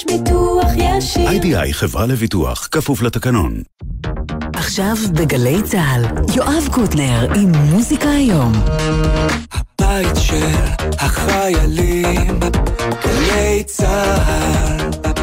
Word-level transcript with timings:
יש 0.00 0.06
ביטוח 0.06 0.66
ישיר. 0.76 1.28
איי-די-איי 1.28 1.74
חברה 1.74 2.06
לביטוח, 2.06 2.68
כפוף 2.72 3.02
לתקנון. 3.02 3.62
עכשיו 4.54 4.94
בגלי 5.12 5.62
צה"ל, 5.62 6.04
יואב 6.36 6.68
קוטנר 6.72 7.28
עם 7.34 7.52
מוזיקה 7.52 8.10
היום. 8.10 8.52
הבית 9.52 10.16
של 10.16 10.56
החיילים, 10.98 12.40
גלי 13.04 13.64
צה"ל. 13.66 15.19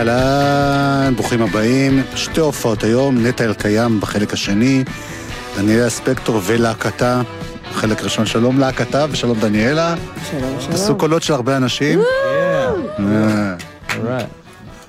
אהלן, 0.00 1.14
ברוכים 1.16 1.42
הבאים. 1.42 2.02
שתי 2.14 2.40
הופעות 2.40 2.84
היום, 2.84 3.26
נטע 3.26 3.44
אלקיים 3.44 4.00
בחלק 4.00 4.32
השני, 4.32 4.84
דניאלה 5.56 5.90
ספקטור 5.90 6.40
ולהקתה, 6.46 7.22
בחלק 7.70 8.02
ראשון. 8.02 8.26
שלום 8.26 8.58
להקתה 8.58 9.06
ושלום 9.10 9.40
דניאלה. 9.40 9.94
שלום, 10.30 10.56
שלום. 10.60 10.74
עשו 10.74 10.96
קולות 10.96 11.22
של 11.22 11.32
הרבה 11.32 11.56
אנשים. 11.56 12.00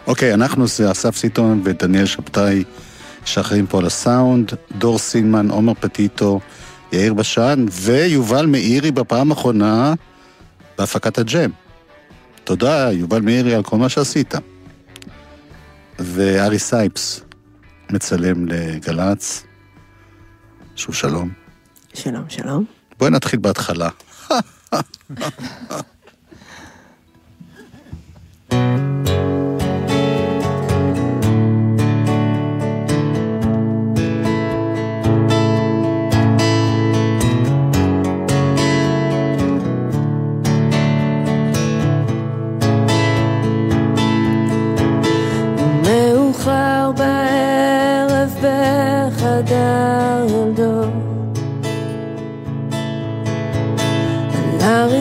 אוקיי, 0.08 0.34
אנחנו 0.34 0.68
זה 0.68 0.92
אסף 0.92 1.16
סיטון 1.16 1.62
ודניאל 1.64 2.06
שבתאי, 2.06 2.64
שאחראים 3.26 3.68
פה 3.68 3.80
על 3.80 3.86
הסאונד, 3.86 4.52
דור 4.78 5.00
סינמן, 5.00 5.50
עומר 5.50 5.74
פטיטו, 5.74 6.40
יאיר 6.92 7.14
בשן 7.14 7.66
ויובל 7.72 8.46
מאירי 8.46 8.92
בפעם 8.92 9.32
האחרונה 9.32 9.94
בהפקת 10.78 11.18
הג'ם. 11.18 11.50
תודה, 12.44 12.92
יובל 12.92 13.22
מאירי, 13.22 13.56
על 13.56 13.64
כל 13.64 13.78
מה 13.78 13.90
שעשית. 13.90 14.36
וארי 16.04 16.60
סייפס 16.60 17.22
מצלם 17.92 18.46
לגל"צ. 18.48 19.44
שוב 20.76 20.96
שלום. 20.96 21.30
שלום, 21.94 22.24
שלום. 22.30 22.66
בואי 23.00 23.12
נתחיל 23.12 23.40
בהתחלה. 23.40 23.90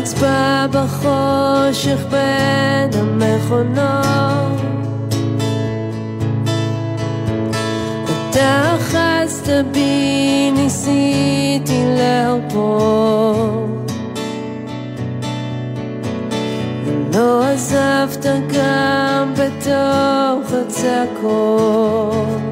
הרצפה 0.00 0.64
בחושך 0.72 2.00
בין 2.10 2.90
המכונות 3.00 4.60
אתה 8.30 8.76
אחזת 8.76 9.48
בי, 9.72 10.50
ניסיתי 10.54 11.84
להרפות 11.98 13.92
לא 17.14 17.44
עזבת 17.44 18.26
גם 18.54 19.34
בתוך 19.34 20.52
הצעקות. 20.52 22.49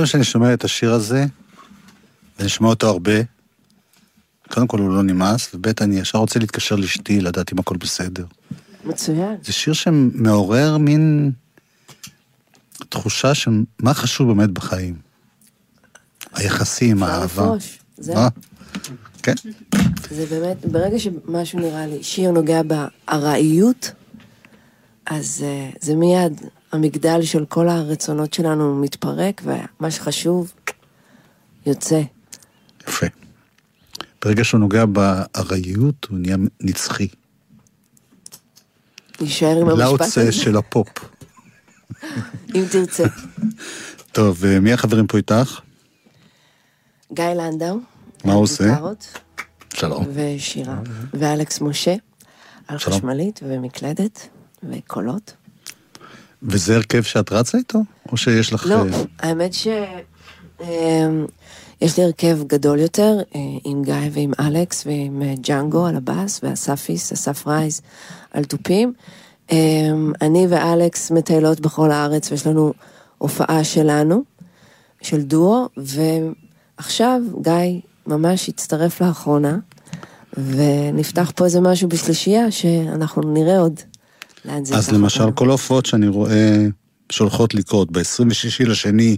פעם 0.00 0.06
שאני 0.06 0.24
שומע 0.24 0.54
את 0.54 0.64
השיר 0.64 0.92
הזה, 0.92 1.26
ואני 2.38 2.48
שומע 2.48 2.70
אותו 2.70 2.88
הרבה, 2.88 3.12
קודם 4.50 4.66
כל 4.66 4.78
הוא 4.78 4.90
לא 4.90 5.02
נמאס, 5.02 5.54
וב' 5.54 5.66
אני 5.80 6.00
ישר 6.00 6.18
רוצה 6.18 6.38
להתקשר 6.38 6.76
לאשתי, 6.76 7.20
לדעת 7.20 7.52
אם 7.52 7.58
הכל 7.58 7.76
בסדר. 7.76 8.24
מצוין. 8.84 9.36
זה 9.42 9.52
שיר 9.52 9.72
שמעורר 9.72 10.78
מין 10.78 11.32
תחושה 12.88 13.34
של 13.34 13.50
מה 13.78 13.94
חשוב 13.94 14.28
באמת 14.28 14.50
בחיים. 14.50 14.94
היחסים, 16.32 17.02
האהבה. 17.02 17.50
אה, 18.14 18.28
כן, 19.22 19.34
זה 20.10 20.26
באמת, 20.26 20.66
ברגע 20.66 20.98
שמשהו 20.98 21.58
נראה 21.58 21.86
לי, 21.86 22.02
שיר 22.02 22.30
נוגע 22.30 22.60
בארעיות, 22.62 23.92
אז 25.06 25.44
uh, 25.44 25.78
זה 25.80 25.94
מיד, 25.94 26.40
המגדל 26.72 27.22
של 27.22 27.44
כל 27.44 27.68
הרצונות 27.68 28.32
שלנו 28.32 28.76
מתפרק, 28.76 29.42
ומה 29.44 29.90
שחשוב, 29.90 30.52
יוצא. 31.66 32.02
יפה. 32.88 33.06
ברגע 34.24 34.44
שהוא 34.44 34.60
נוגע 34.60 34.84
בארעיות, 34.86 36.06
הוא 36.10 36.18
נהיה 36.18 36.36
נצחי. 36.60 37.08
נשאר 39.20 39.60
עם 39.60 39.68
המשפט 39.68 40.00
הזה, 40.00 40.32
של 40.32 40.56
הפופ. 40.56 40.88
אם 42.54 42.64
תרצה. 42.72 43.04
טוב, 44.12 44.36
ומי 44.40 44.72
החברים 44.72 45.06
פה 45.06 45.16
איתך? 45.16 45.60
גיא 47.12 47.24
לנדאו. 47.24 47.76
מה 48.24 48.32
הוא 48.32 48.42
עושה? 48.42 48.76
שלום. 49.74 50.06
ושירה. 50.14 50.80
ואלכס 51.14 51.60
משה, 51.60 51.94
על. 52.68 52.78
חשמלית 52.78 53.40
ומקלדת 53.42 54.28
וקולות. 54.62 55.32
וזה 56.42 56.76
הרכב 56.76 57.02
שאת 57.02 57.32
רצה 57.32 57.58
איתו? 57.58 57.78
או 58.12 58.16
שיש 58.16 58.52
לך... 58.52 58.66
לא, 58.66 58.74
אה, 58.74 59.02
האמת 59.18 59.54
ש... 59.54 59.68
אמ, 60.60 61.26
יש 61.80 61.98
לי 61.98 62.04
הרכב 62.04 62.38
גדול 62.46 62.78
יותר, 62.78 63.18
אה, 63.34 63.40
עם 63.64 63.82
גיא 63.82 63.94
ועם 64.12 64.32
אלכס 64.40 64.86
ועם 64.86 65.22
אה, 65.22 65.34
ג'אנגו 65.40 65.86
על 65.86 65.96
הבאס, 65.96 66.40
ואספיס, 66.42 67.12
אסף 67.12 67.46
רייז 67.46 67.80
על 68.30 68.44
תופים. 68.44 68.92
אמ, 69.52 70.12
אני 70.22 70.46
ואלכס 70.48 71.10
מטיילות 71.10 71.60
בכל 71.60 71.90
הארץ, 71.90 72.30
ויש 72.30 72.46
לנו 72.46 72.72
הופעה 73.18 73.64
שלנו, 73.64 74.22
של 75.02 75.22
דואו, 75.22 75.68
ועכשיו 75.76 77.22
גיא 77.42 77.80
ממש 78.06 78.48
הצטרף 78.48 79.00
לאחרונה, 79.00 79.58
ונפתח 80.36 81.32
פה 81.36 81.44
איזה 81.44 81.60
משהו 81.60 81.88
בשלישייה, 81.88 82.50
שאנחנו 82.50 83.22
נראה 83.22 83.58
עוד 83.58 83.80
אז 84.48 84.90
למשל, 84.92 85.20
אותנו. 85.20 85.36
כל 85.36 85.48
ההופעות 85.48 85.86
שאני 85.86 86.08
רואה 86.08 86.66
שהולכות 87.12 87.54
לקרות, 87.54 87.92
ב-26 87.92 88.66
לשני 88.68 89.16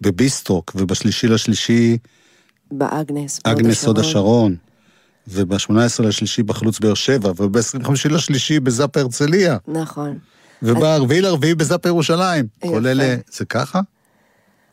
בביסטרוק, 0.00 0.72
ובשלישי 0.74 1.26
לשלישי 1.26 1.98
באגנס. 2.70 3.40
אגנס 3.44 3.84
הוד 3.84 3.98
השרון. 3.98 4.56
השרון, 5.28 5.56
וב-18 5.68 6.02
לשלישי 6.02 6.42
בחלוץ 6.42 6.78
באר 6.80 6.94
שבע, 6.94 7.32
וב-25 7.36 7.90
לשלישי 8.10 8.60
בזאפ 8.60 8.96
הרצליה, 8.96 9.56
נכון. 9.68 10.18
וברביעי 10.62 11.20
לרביעי 11.20 11.54
בזאפ 11.54 11.86
ירושלים. 11.86 12.46
כל 12.60 12.86
אלה, 12.86 13.16
זה 13.32 13.44
ככה? 13.44 13.80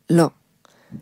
לא. 0.10 0.30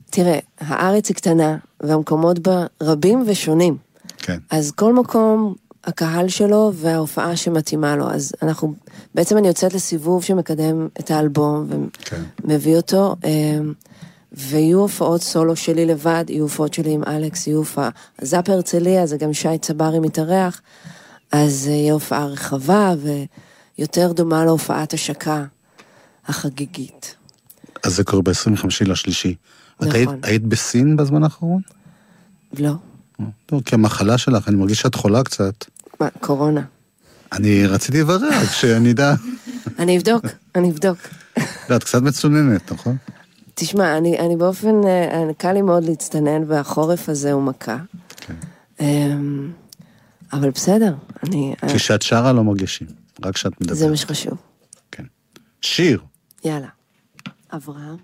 תראה, 0.09 0.39
הארץ 0.59 1.09
היא 1.09 1.15
קטנה, 1.15 1.57
והמקומות 1.81 2.39
בה 2.39 2.65
רבים 2.81 3.23
ושונים. 3.27 3.77
כן. 4.17 4.37
אז 4.51 4.71
כל 4.71 4.93
מקום, 4.93 5.55
הקהל 5.83 6.27
שלו 6.27 6.71
וההופעה 6.75 7.35
שמתאימה 7.35 7.95
לו. 7.95 8.09
אז 8.09 8.31
אנחנו, 8.41 8.73
בעצם 9.15 9.37
אני 9.37 9.47
יוצאת 9.47 9.73
לסיבוב 9.73 10.23
שמקדם 10.23 10.87
את 10.99 11.11
האלבום 11.11 11.89
כן. 11.99 12.21
ומביא 12.43 12.75
אותו, 12.75 13.15
אמ, 13.23 13.73
ויהיו 14.31 14.79
הופעות 14.79 15.21
סולו 15.21 15.55
שלי 15.55 15.85
לבד, 15.85 16.25
יהיו 16.29 16.43
הופעות 16.43 16.73
שלי 16.73 16.91
עם 16.91 17.03
אלכס, 17.07 17.47
יהיו 17.47 17.57
הופעה... 17.57 17.89
זאפ 18.21 18.49
הרצליה, 18.49 19.05
זה 19.05 19.17
גם 19.17 19.33
שי 19.33 19.57
צברי 19.61 19.99
מתארח, 19.99 20.61
אז 21.31 21.67
אה, 21.67 21.73
יהיה 21.73 21.93
הופעה 21.93 22.25
רחבה 22.25 22.93
ויותר 23.77 24.11
דומה 24.11 24.45
להופעת 24.45 24.93
השקה 24.93 25.45
החגיגית. 26.27 27.15
אז 27.83 27.95
זה 27.95 28.03
קורה 28.03 28.21
ב-25 28.21 28.67
לשלישי. 28.85 29.35
את 29.77 29.83
נכון. 29.83 29.95
היית, 29.95 30.09
היית 30.23 30.43
בסין 30.43 30.97
בזמן 30.97 31.23
האחרון? 31.23 31.61
לא, 32.59 32.73
לא, 33.51 33.59
כי 33.65 33.75
המחלה 33.75 34.17
שלך, 34.17 34.47
אני 34.47 34.55
מרגיש 34.55 34.81
שאת 34.81 34.95
חולה 34.95 35.23
קצת. 35.23 35.65
מה, 35.99 36.09
קורונה. 36.19 36.61
אני 37.33 37.65
רציתי 37.67 38.01
לברר, 38.01 38.45
שאני 38.45 38.91
אדע. 38.91 39.13
אני 39.79 39.97
אבדוק, 39.97 40.25
אני 40.55 40.71
אבדוק. 40.71 40.97
לא, 41.69 41.75
את 41.75 41.83
קצת 41.83 42.01
מצוננת, 42.01 42.71
נכון? 42.71 42.97
תשמע, 43.55 43.97
אני, 43.97 44.19
אני 44.19 44.35
באופן, 44.35 44.83
אה, 44.87 45.33
קל 45.37 45.51
לי 45.53 45.61
מאוד 45.61 45.83
להצטנן, 45.83 46.43
והחורף 46.47 47.09
הזה 47.09 47.31
הוא 47.31 47.43
מכה. 47.43 47.77
כן. 48.17 48.33
אמ, 48.79 49.51
אבל 50.33 50.49
בסדר, 50.49 50.95
אני... 51.23 51.55
כשאת 51.75 52.01
שרה 52.01 52.33
לא 52.33 52.43
מרגישים, 52.43 52.87
רק 53.25 53.33
כשאת 53.33 53.61
מדברת. 53.61 53.77
זה 53.77 53.89
מה 53.89 53.97
שחשוב. 53.97 54.37
כן. 54.91 55.03
שיר. 55.61 56.01
יאללה. 56.45 56.67
אברהם, 57.53 57.97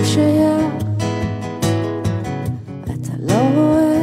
לא 0.00 0.06
שייך, 0.06 0.84
אתה 2.84 3.12
לא 3.18 3.40
רואה. 3.54 4.02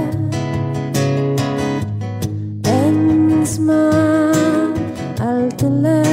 אין 2.65 3.29
זמן, 3.43 4.73
אל 5.21 5.51
תלך 5.51 6.06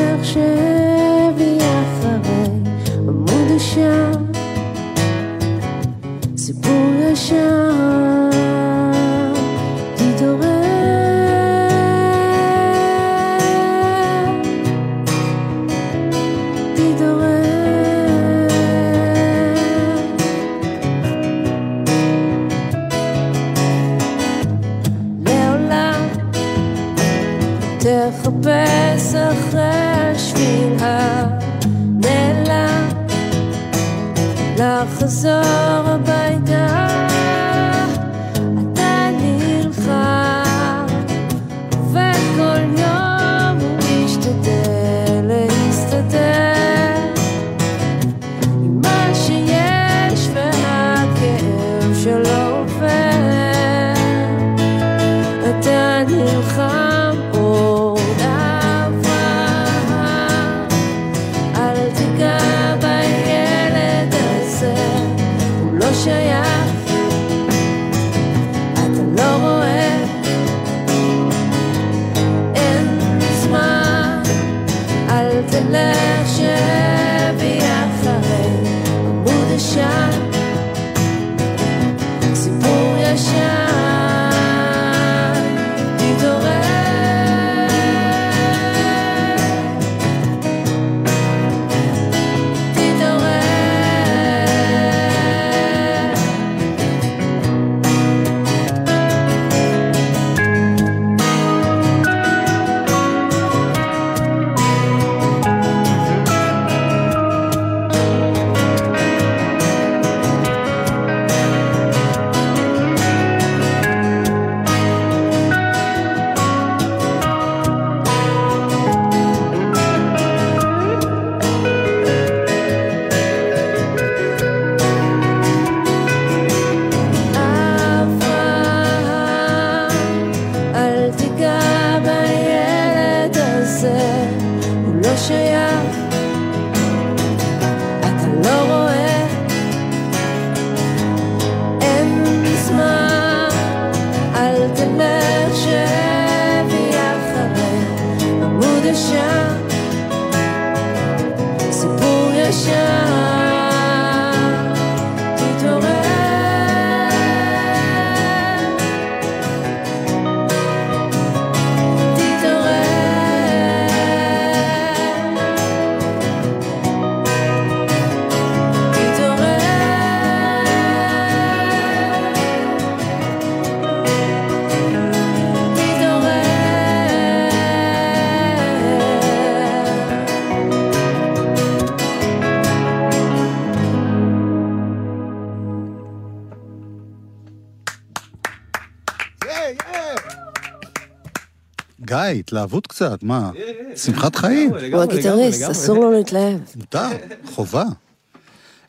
התלהבות 192.55 192.87
קצת, 192.87 193.23
מה? 193.23 193.51
שמחת 193.97 194.37
חיים. 194.37 194.71
הוא 194.93 195.03
הגיטריסט, 195.03 195.63
אסור 195.63 195.99
לו 195.99 196.13
להתלהב. 196.13 196.61
מותר, 196.77 197.09
חובה. 197.55 197.85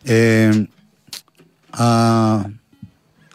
אה, 0.07 0.49
אה, 1.79 2.41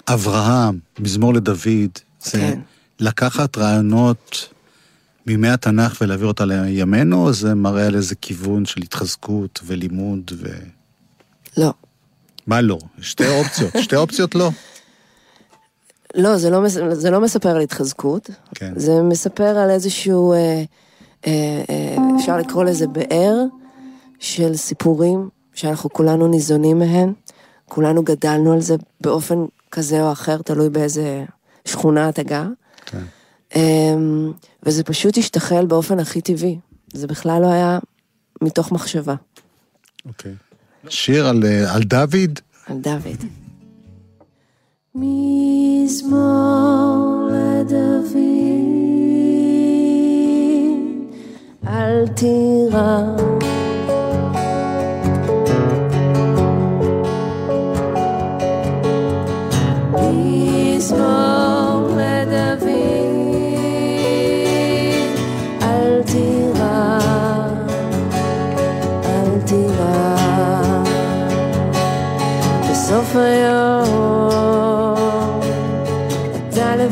אברהם, 0.08 0.78
מזמור 0.98 1.34
לדוד, 1.34 1.90
זה 2.20 2.38
כן. 2.38 2.60
לקחת 3.00 3.58
רעיונות 3.58 4.48
מימי 5.26 5.48
התנ"ך 5.48 5.98
ולהעביר 6.00 6.26
אותה 6.26 6.44
לימינו, 6.44 7.26
או 7.26 7.32
זה 7.32 7.54
מראה 7.54 7.86
על 7.86 7.94
איזה 7.94 8.14
כיוון 8.14 8.64
של 8.64 8.80
התחזקות 8.82 9.60
ולימוד 9.66 10.30
ו... 10.36 10.48
לא. 11.56 11.72
מה 12.46 12.60
לא? 12.60 12.78
שתי 13.00 13.28
אופציות, 13.28 13.72
שתי 13.80 13.96
אופציות 13.96 14.34
לא. 14.34 14.50
לא, 16.14 16.36
זה 16.36 16.50
לא, 16.50 16.68
זה 16.92 17.10
לא 17.10 17.20
מספר 17.20 17.48
על 17.48 17.60
התחזקות, 17.60 18.30
כן. 18.54 18.72
זה 18.76 19.02
מספר 19.02 19.58
על 19.58 19.70
איזשהו, 19.70 20.32
אה, 20.32 20.62
אה, 21.26 21.62
אה, 21.70 21.96
אפשר 22.20 22.36
לקרוא 22.38 22.64
לזה 22.64 22.86
באר 22.86 23.44
של 24.18 24.56
סיפורים 24.56 25.28
שאנחנו 25.54 25.90
כולנו 25.90 26.28
ניזונים 26.28 26.78
מהם, 26.78 27.12
כולנו 27.68 28.02
גדלנו 28.02 28.52
על 28.52 28.60
זה 28.60 28.76
באופן 29.00 29.44
כזה 29.70 30.02
או 30.02 30.12
אחר, 30.12 30.42
תלוי 30.42 30.70
באיזה 30.70 31.24
שכונה 31.64 32.08
אתה 32.08 32.22
גר. 32.22 32.46
כן. 32.86 33.02
אה, 33.56 33.94
וזה 34.62 34.84
פשוט 34.84 35.18
השתחל 35.18 35.66
באופן 35.66 35.98
הכי 36.00 36.20
טבעי, 36.20 36.58
זה 36.92 37.06
בכלל 37.06 37.42
לא 37.42 37.46
היה 37.46 37.78
מתוך 38.42 38.72
מחשבה, 38.72 39.14
אוקיי. 40.06 40.32
שיר 40.88 41.26
על, 41.26 41.44
אה, 41.44 41.74
על 41.74 41.82
דוד, 41.82 42.40
על 42.66 42.78
דוד. 42.78 43.39
מזמור 44.94 46.18
לדוד, 47.30 48.16
אל 51.66 52.08
תירא. 52.08 53.00
מזמור 59.92 61.29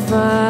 אתה 0.09 0.48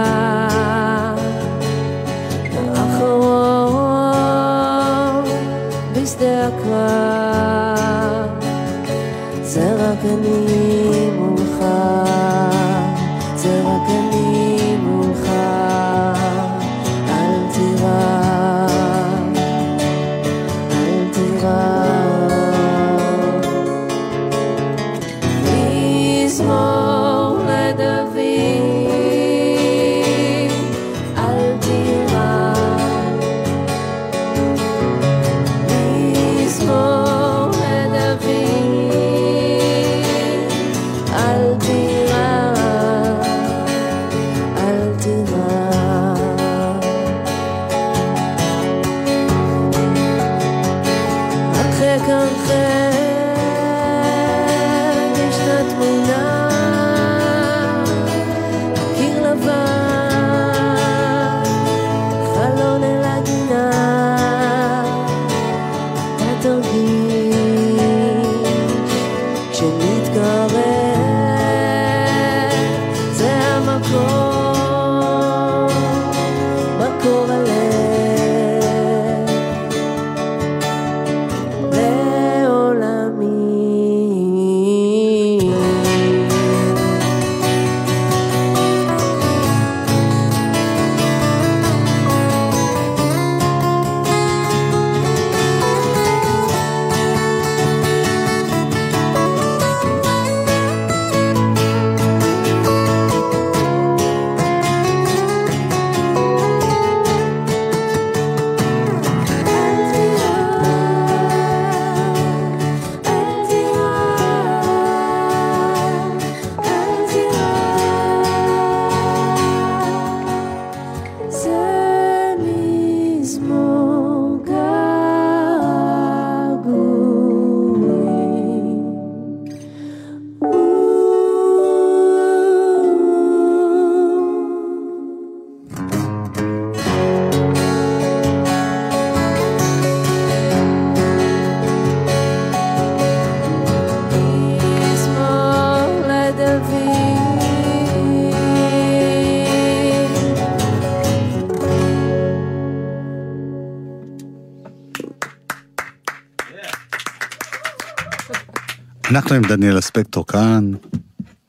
אנחנו 159.19 159.37
עם 159.37 159.43
דניאל 159.43 159.79
אספקטור 159.79 160.27
כאן, 160.27 160.73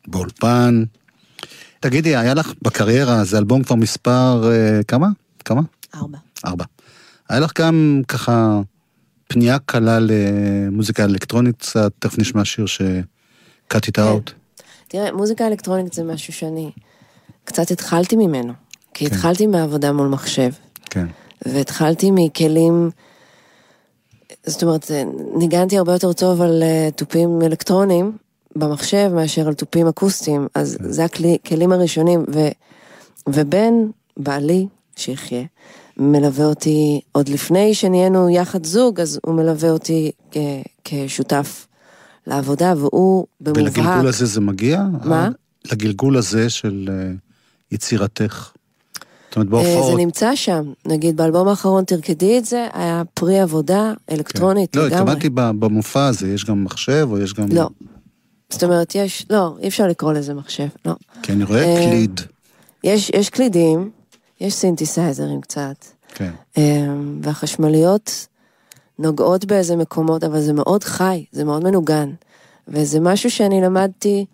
באולפן. 0.08 0.84
תגידי, 1.80 2.16
היה 2.16 2.34
לך 2.34 2.54
בקריירה, 2.62 3.24
זה 3.24 3.38
אלבום 3.38 3.64
כבר 3.64 3.76
מספר, 3.76 4.52
אה, 4.52 4.84
כמה? 4.84 5.08
כמה? 5.46 5.62
ארבע. 5.96 6.18
ארבע. 6.46 6.66
היה 7.30 7.40
לך 7.40 7.52
גם 7.60 8.02
ככה 8.08 8.60
פנייה 9.28 9.60
קלה 9.60 10.00
למוזיקה 10.02 11.04
אלקטרונית 11.04 11.56
קצת, 11.56 11.92
תכף 12.00 12.20
נשמע 12.20 12.46
שיר 12.46 12.66
ש... 12.66 12.82
cut 13.74 13.78
it 13.78 13.98
out. 13.98 14.32
תראה, 14.88 15.12
מוזיקה 15.12 15.48
אלקטרונית 15.48 15.94
זה 15.94 16.04
משהו 16.04 16.34
שאני 16.34 16.72
קצת 17.44 17.72
התחלתי 17.72 18.16
ממנו. 18.16 18.54
כי 18.94 19.06
התחלתי 19.06 19.48
מעבודה 19.48 19.92
מול 19.92 20.08
מחשב, 20.08 20.50
כן. 20.90 21.06
והתחלתי 21.46 22.12
מכלים, 22.12 22.90
זאת 24.46 24.64
אומרת, 24.64 24.92
ניגנתי 25.36 25.78
הרבה 25.78 25.94
יותר 25.94 26.14
טוב 26.14 26.42
על 26.42 26.64
אה, 26.64 26.90
תופים 26.96 27.42
אלקטרוניים 27.42 28.12
במחשב 28.56 29.12
מאשר 29.14 29.48
על 29.48 29.54
תופים 29.54 29.88
אקוסטיים, 29.88 30.48
אז 30.56 30.78
זה 30.80 31.06
הכלים 31.06 31.72
הראשונים, 31.72 32.26
ו, 32.34 32.48
ובן, 33.28 33.74
בעלי, 34.18 34.68
שיחיה, 34.96 35.44
מלווה 35.98 36.46
אותי 36.46 37.02
עוד 37.12 37.30
לפני 37.30 37.74
שנהיינו 37.74 38.30
יחד 38.30 38.66
זוג, 38.66 39.00
אז 39.00 39.20
הוא 39.26 39.36
מלווה 39.36 39.70
אותי 39.70 40.12
כ, 40.32 40.38
כשותף 40.84 41.68
לעבודה, 42.28 42.74
והוא 42.78 43.26
במובהק... 43.42 43.78
ולגלגול 43.78 44.08
הזה 44.08 44.26
זה 44.26 44.42
מגיע? 44.42 44.84
מה? 45.04 45.30
לגלגול 45.72 46.18
הזה 46.18 46.50
של 46.50 46.90
אה, 46.92 47.12
יצירתך? 47.72 48.52
זאת 49.30 49.36
אומרת, 49.36 49.48
אה, 49.48 49.52
בהופעות... 49.52 49.92
זה 49.92 49.98
נמצא 49.98 50.36
שם, 50.36 50.74
נגיד 50.86 51.18
באלבום 51.18 51.48
האחרון 51.48 51.84
תרקדי 51.84 52.38
את 52.38 52.46
זה, 52.46 52.68
היה 52.74 53.04
פרי 53.14 53.40
עבודה 53.40 53.94
אלקטרונית 54.12 54.76
לא, 54.76 54.86
לגמרי. 54.86 55.02
התכוונתי 55.02 55.30
ב- 55.30 55.52
במופע 55.60 56.06
הזה, 56.06 56.28
יש 56.28 56.46
גם 56.46 56.64
מחשב 56.64 57.08
או 57.12 57.18
יש 57.18 57.34
גם... 57.34 57.48
לא. 57.52 57.70
זאת 58.50 58.64
אומרת, 58.64 58.96
יש, 58.96 59.26
לא, 59.30 59.56
אי 59.60 59.68
אפשר 59.68 59.88
לקרוא 59.88 60.14
לזה 60.14 60.34
מחשב, 60.34 60.68
לא. 60.86 60.94
כי 61.24 61.32
אני 61.32 61.44
רואה 61.44 61.64
אה, 61.64 61.90
קליד. 61.90 62.22
יש, 62.84 63.12
יש 63.16 63.30
קלידים, 63.30 63.90
יש 64.42 64.54
סינתסייזרים 64.54 65.42
קצת, 65.42 65.86
כן. 66.08 66.32
אה, 66.58 66.88
והחשמליות 67.22 68.28
נוגעות 69.00 69.46
באיזה 69.46 69.76
מקומות, 69.76 70.24
אבל 70.24 70.42
זה 70.42 70.54
מאוד 70.54 70.84
חי, 70.84 71.26
זה 71.32 71.44
מאוד 71.44 71.64
מנוגן. 71.64 72.10
וזה 72.68 73.00
משהו 73.00 73.32
שאני 73.32 73.62
למדתי 73.62 74.26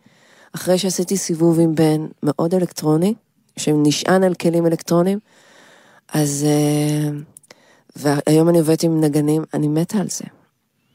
אחרי 0.55 0.77
שעשיתי 0.77 1.17
סיבוב 1.17 1.59
עם 1.59 1.75
בן 1.75 2.05
מאוד 2.23 2.55
אלקטרוני, 2.55 3.13
שנשען 3.59 4.23
על 4.23 4.33
כלים 4.33 4.65
אלקטרוניים, 4.67 5.19
אז... 6.13 6.45
אה, 6.47 7.09
והיום 7.95 8.49
אני 8.49 8.59
עובדת 8.59 8.83
עם 8.83 9.01
נגנים, 9.03 9.43
אני 9.53 9.67
מתה 9.67 9.97
על 9.97 10.09
זה. 10.09 10.23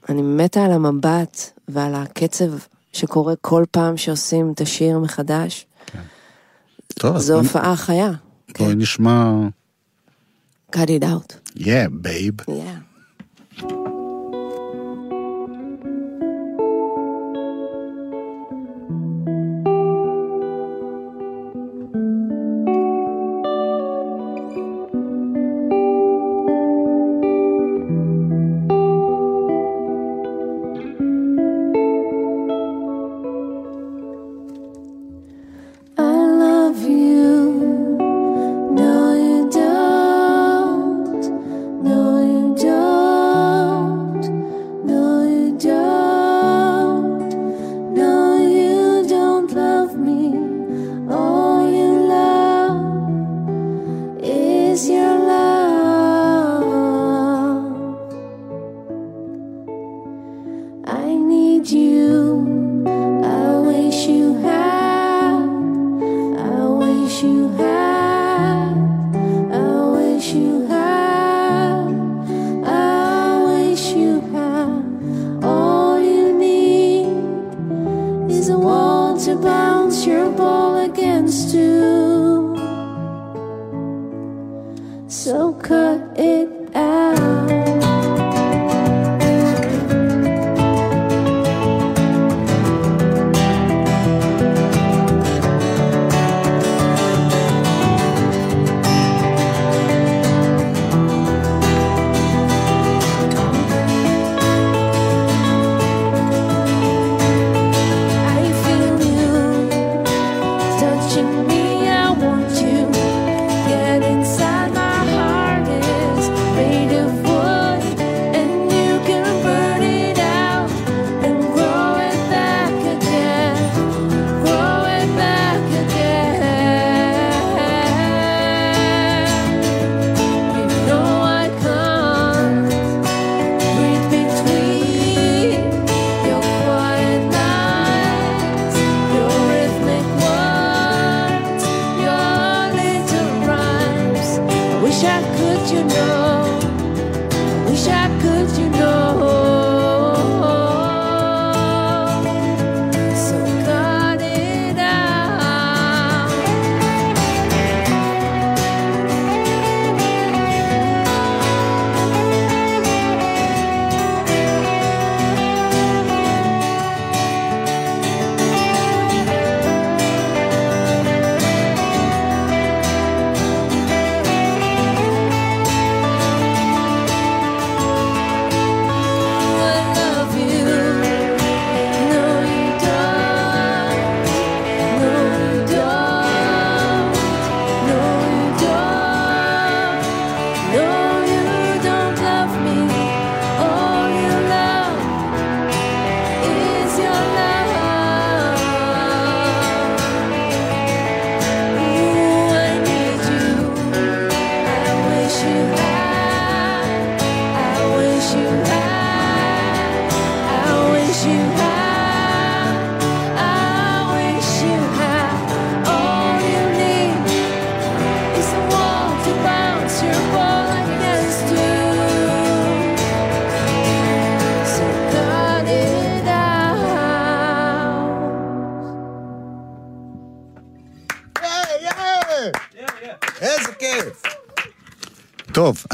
אני 0.08 0.22
מתה 0.22 0.64
על 0.64 0.72
המבט 0.72 1.50
ועל 1.68 1.94
הקצב 1.94 2.46
שקורה 2.92 3.34
כל 3.40 3.64
פעם 3.70 3.96
שעושים 3.96 4.52
את 4.54 4.60
השיר 4.60 4.98
מחדש. 4.98 5.66
טוב, 6.88 7.16
אז 7.16 7.22
זו 7.22 7.34
בואי- 7.34 7.46
הופעה 7.46 7.76
חיה. 7.76 8.10
בואי 8.58 8.74
נשמע... 8.74 9.32
cut 10.76 10.88
it 11.00 11.02
out. 11.04 11.58
Yeah, 11.58 11.88
babe. 12.02 12.48
Yeah. 12.48 12.52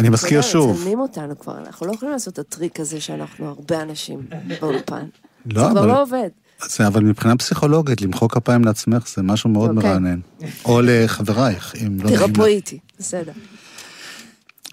אני 0.06 0.12
מזכיר 0.12 0.42
שוב. 0.42 0.76
מצלמים 0.76 1.00
אותנו 1.00 1.38
כבר, 1.38 1.58
אנחנו 1.58 1.86
לא 1.86 1.92
יכולים 1.92 2.12
לעשות 2.12 2.34
את 2.34 2.38
הטריק 2.38 2.80
הזה 2.80 3.00
שאנחנו 3.00 3.48
הרבה 3.48 3.82
אנשים 3.82 4.26
באולפן. 4.60 5.06
לא, 5.46 5.62
זה 5.62 5.70
כבר 5.70 5.86
לא 5.86 6.02
עובד. 6.02 6.28
זה, 6.68 6.86
אבל 6.86 7.02
מבחינה 7.04 7.36
פסיכולוגית, 7.36 8.02
למחוא 8.02 8.28
כפיים 8.28 8.64
לעצמך 8.64 9.08
זה 9.16 9.22
משהו 9.22 9.50
מאוד 9.50 9.76
אוקיי. 9.76 9.90
מרענן. 9.90 10.20
או 10.64 10.80
לחברייך, 10.82 11.74
אם 11.86 11.98
לא. 12.02 12.08
תרפו 12.08 12.44
איתי, 12.44 12.78
בסדר. 12.98 13.32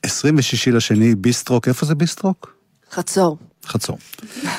26 0.03 0.67
לשני, 0.67 1.15
ביסטרוק, 1.15 1.67
איפה 1.67 1.85
זה 1.85 1.95
ביסטרוק? 1.95 2.55
חצור. 2.91 3.37
חצור. 3.65 3.97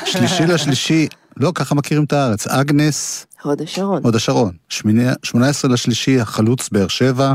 שלישי 0.04 0.46
לשלישי, 0.46 1.08
לא, 1.36 1.52
ככה 1.54 1.74
מכירים 1.74 2.04
את 2.04 2.12
הארץ. 2.12 2.46
אגנס, 2.46 3.26
הוד 3.42 3.62
השרון. 3.62 4.02
הוד 4.02 4.16
השרון. 4.16 4.52
18 4.68 5.70
לשלישי, 5.70 6.20
החלוץ 6.20 6.68
באר 6.68 6.88
שבע. 6.88 7.34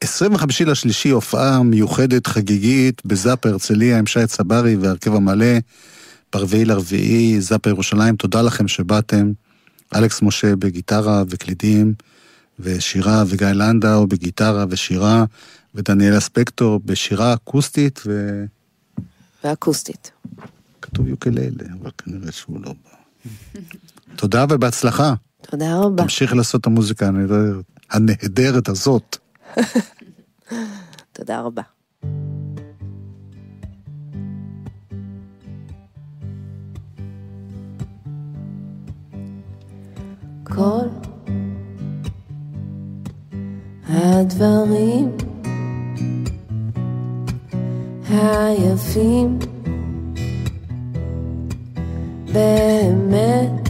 25 0.00 0.62
לשלישי, 0.62 1.10
הופעה 1.10 1.62
מיוחדת 1.62 2.26
חגיגית 2.26 3.02
בזאפ 3.04 3.46
הרצליה 3.46 3.98
עם 3.98 4.06
שי 4.06 4.26
צברי 4.26 4.76
והרכב 4.76 5.14
המלא. 5.14 5.56
ברביעי 6.32 6.64
לרביעי, 6.64 7.40
זאפ 7.40 7.66
ירושלים, 7.66 8.16
תודה 8.16 8.42
לכם 8.42 8.68
שבאתם. 8.68 9.32
אלכס 9.94 10.22
משה 10.22 10.56
בגיטרה 10.56 11.24
וקלידים, 11.28 11.94
ושירה 12.60 13.24
וגיא 13.26 13.46
לנדאו 13.46 14.06
בגיטרה 14.06 14.64
ושירה, 14.70 15.24
ודניאלה 15.74 16.20
ספקטור 16.20 16.80
בשירה 16.84 17.34
אקוסטית 17.34 18.00
ו... 18.06 18.44
ואקוסטית. 19.44 20.10
כתוב 20.82 21.08
יוקללה, 21.08 21.64
אבל 21.82 21.90
כנראה 21.98 22.32
שהוא 22.32 22.60
לא 22.64 22.74
בא. 22.84 23.60
תודה 24.16 24.44
ובהצלחה. 24.50 25.14
תודה 25.50 25.76
רבה. 25.76 26.02
תמשיך 26.02 26.34
לעשות 26.34 26.60
את 26.60 26.66
המוזיקה 26.66 27.10
הנהדרת 27.90 28.68
הזאת. 28.68 29.18
תודה 31.12 31.40
רבה. 31.40 31.62
כל 40.44 40.88
הדברים 43.88 45.16
היפים 48.08 49.38
באמת 52.32 53.63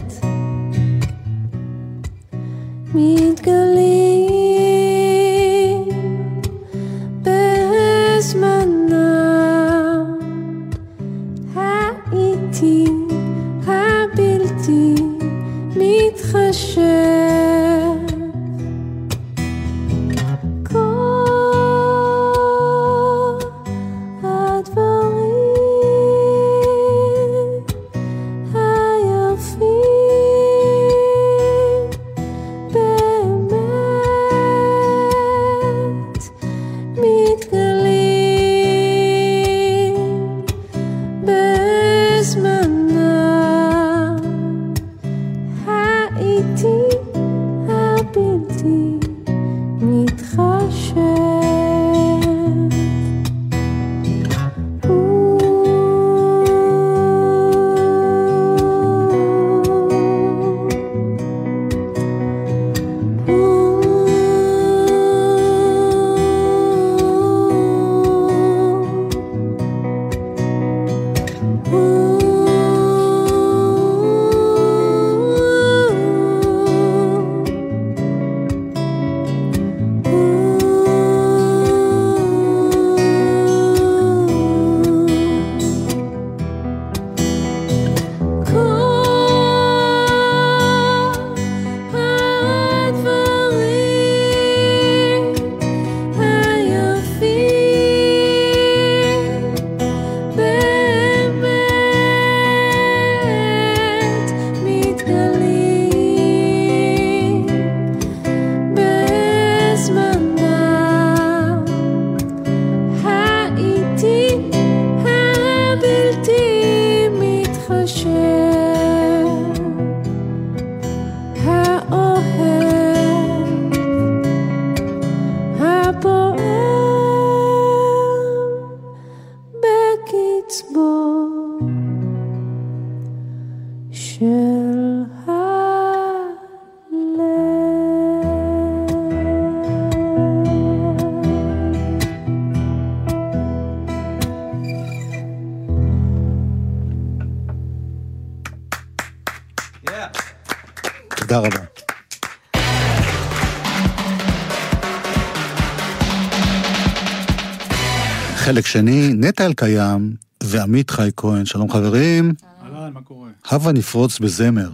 חלק 158.55 158.65
שני, 158.65 159.13
נטע 159.13 159.45
אלקיים 159.45 160.15
ועמית 160.43 160.89
חי 160.89 161.09
כהן. 161.17 161.45
שלום 161.45 161.71
חברים. 161.71 162.33
אהלן, 162.63 162.93
מה 162.93 163.01
קורה? 163.01 163.29
הבה 163.45 163.71
נפרוץ 163.71 164.19
בזמר. 164.19 164.69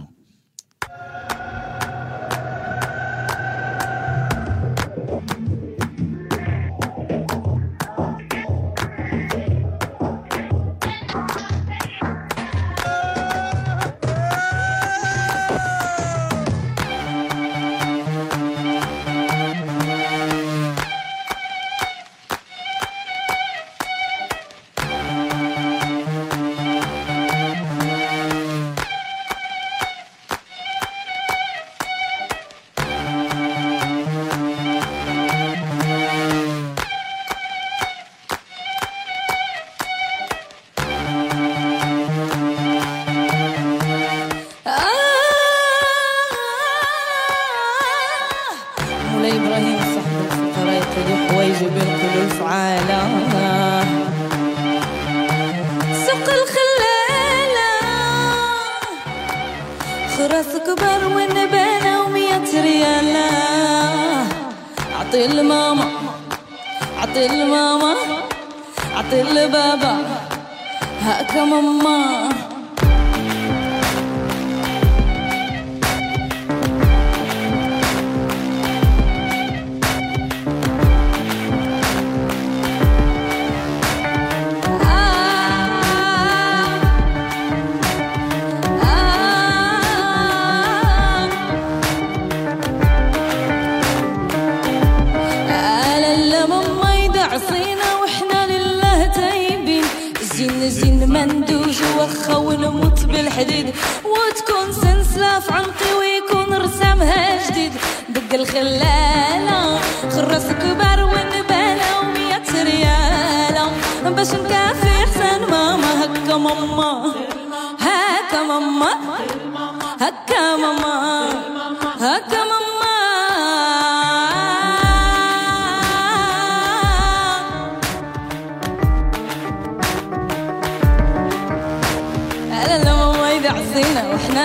أكبر 60.62 61.08
من 61.08 61.34
بينا 61.50 62.00
ومية 62.02 62.50
ريال. 62.54 63.16
أعطي 64.96 65.24
الماما 65.26 65.88
أعطي 66.98 67.26
الماما 67.26 67.94
أعطي 68.96 69.20
البابا. 69.22 69.96
هاك 71.02 71.36
ماما. 71.36 72.31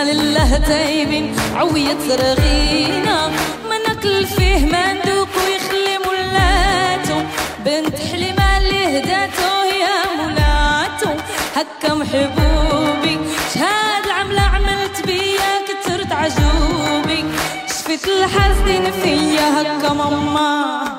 لله 0.03 0.57
تايبين 0.57 1.35
عوية 1.55 1.97
رغينا 2.09 3.27
ما 3.69 3.77
ناكل 3.87 4.25
فيه 4.25 4.65
ما 4.65 4.93
ندوق 4.93 5.27
ويخلي 5.37 5.97
مولاتو 6.05 7.19
بنت 7.65 7.95
حليمة 8.11 8.57
اللي 8.57 8.97
هداتو 8.99 9.51
يا 9.83 9.95
مولاتو 10.17 11.09
هكا 11.55 11.93
محبوبي 11.93 13.19
شهاد 13.53 14.05
العملة 14.05 14.41
عملت 14.41 15.05
بيا 15.05 15.51
كترت 15.67 16.11
عجوبي. 16.11 17.23
شفت 17.67 18.07
الحاسدين 18.07 18.91
فيا 18.91 19.61
هكا 19.61 19.93
ماما 19.93 20.96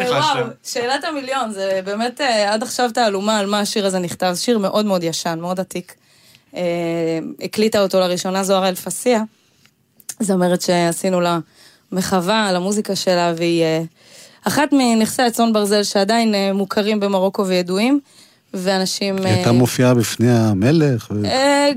אה, 0.00 0.10
וואו, 0.10 0.46
שאלת 0.64 1.04
המיליון, 1.04 1.52
זה 1.52 1.80
באמת, 1.84 2.20
אה, 2.20 2.52
עד 2.52 2.62
עכשיו 2.62 2.90
תעלומה 2.94 3.38
על 3.38 3.46
מה 3.46 3.60
השיר 3.60 3.86
הזה 3.86 3.98
נכתב, 3.98 4.30
זה 4.32 4.42
שיר 4.42 4.58
מאוד 4.58 4.86
מאוד 4.86 5.04
ישן, 5.04 5.38
מאוד 5.40 5.60
עתיק. 5.60 5.94
אה, 6.56 6.62
הקליטה 7.42 7.82
אותו 7.82 8.00
לראשונה 8.00 8.44
זוהר 8.44 8.68
אלפסיה, 8.68 9.22
זמרת 10.20 10.62
שעשינו 10.62 11.20
לה 11.20 11.38
מחווה 11.92 12.48
על 12.48 12.56
המוזיקה 12.56 12.96
שלה, 12.96 13.32
והיא 13.36 13.64
אחת 14.44 14.68
מנכסי 14.72 15.22
הצאן 15.22 15.52
ברזל 15.52 15.82
שעדיין 15.82 16.34
מוכרים 16.54 17.00
במרוקו 17.00 17.46
וידועים, 17.46 18.00
ואנשים... 18.54 19.16
היא 19.16 19.26
הייתה 19.26 19.52
מופיעה 19.52 19.94
בפני 19.94 20.30
המלך. 20.30 21.10
ו- 21.10 21.26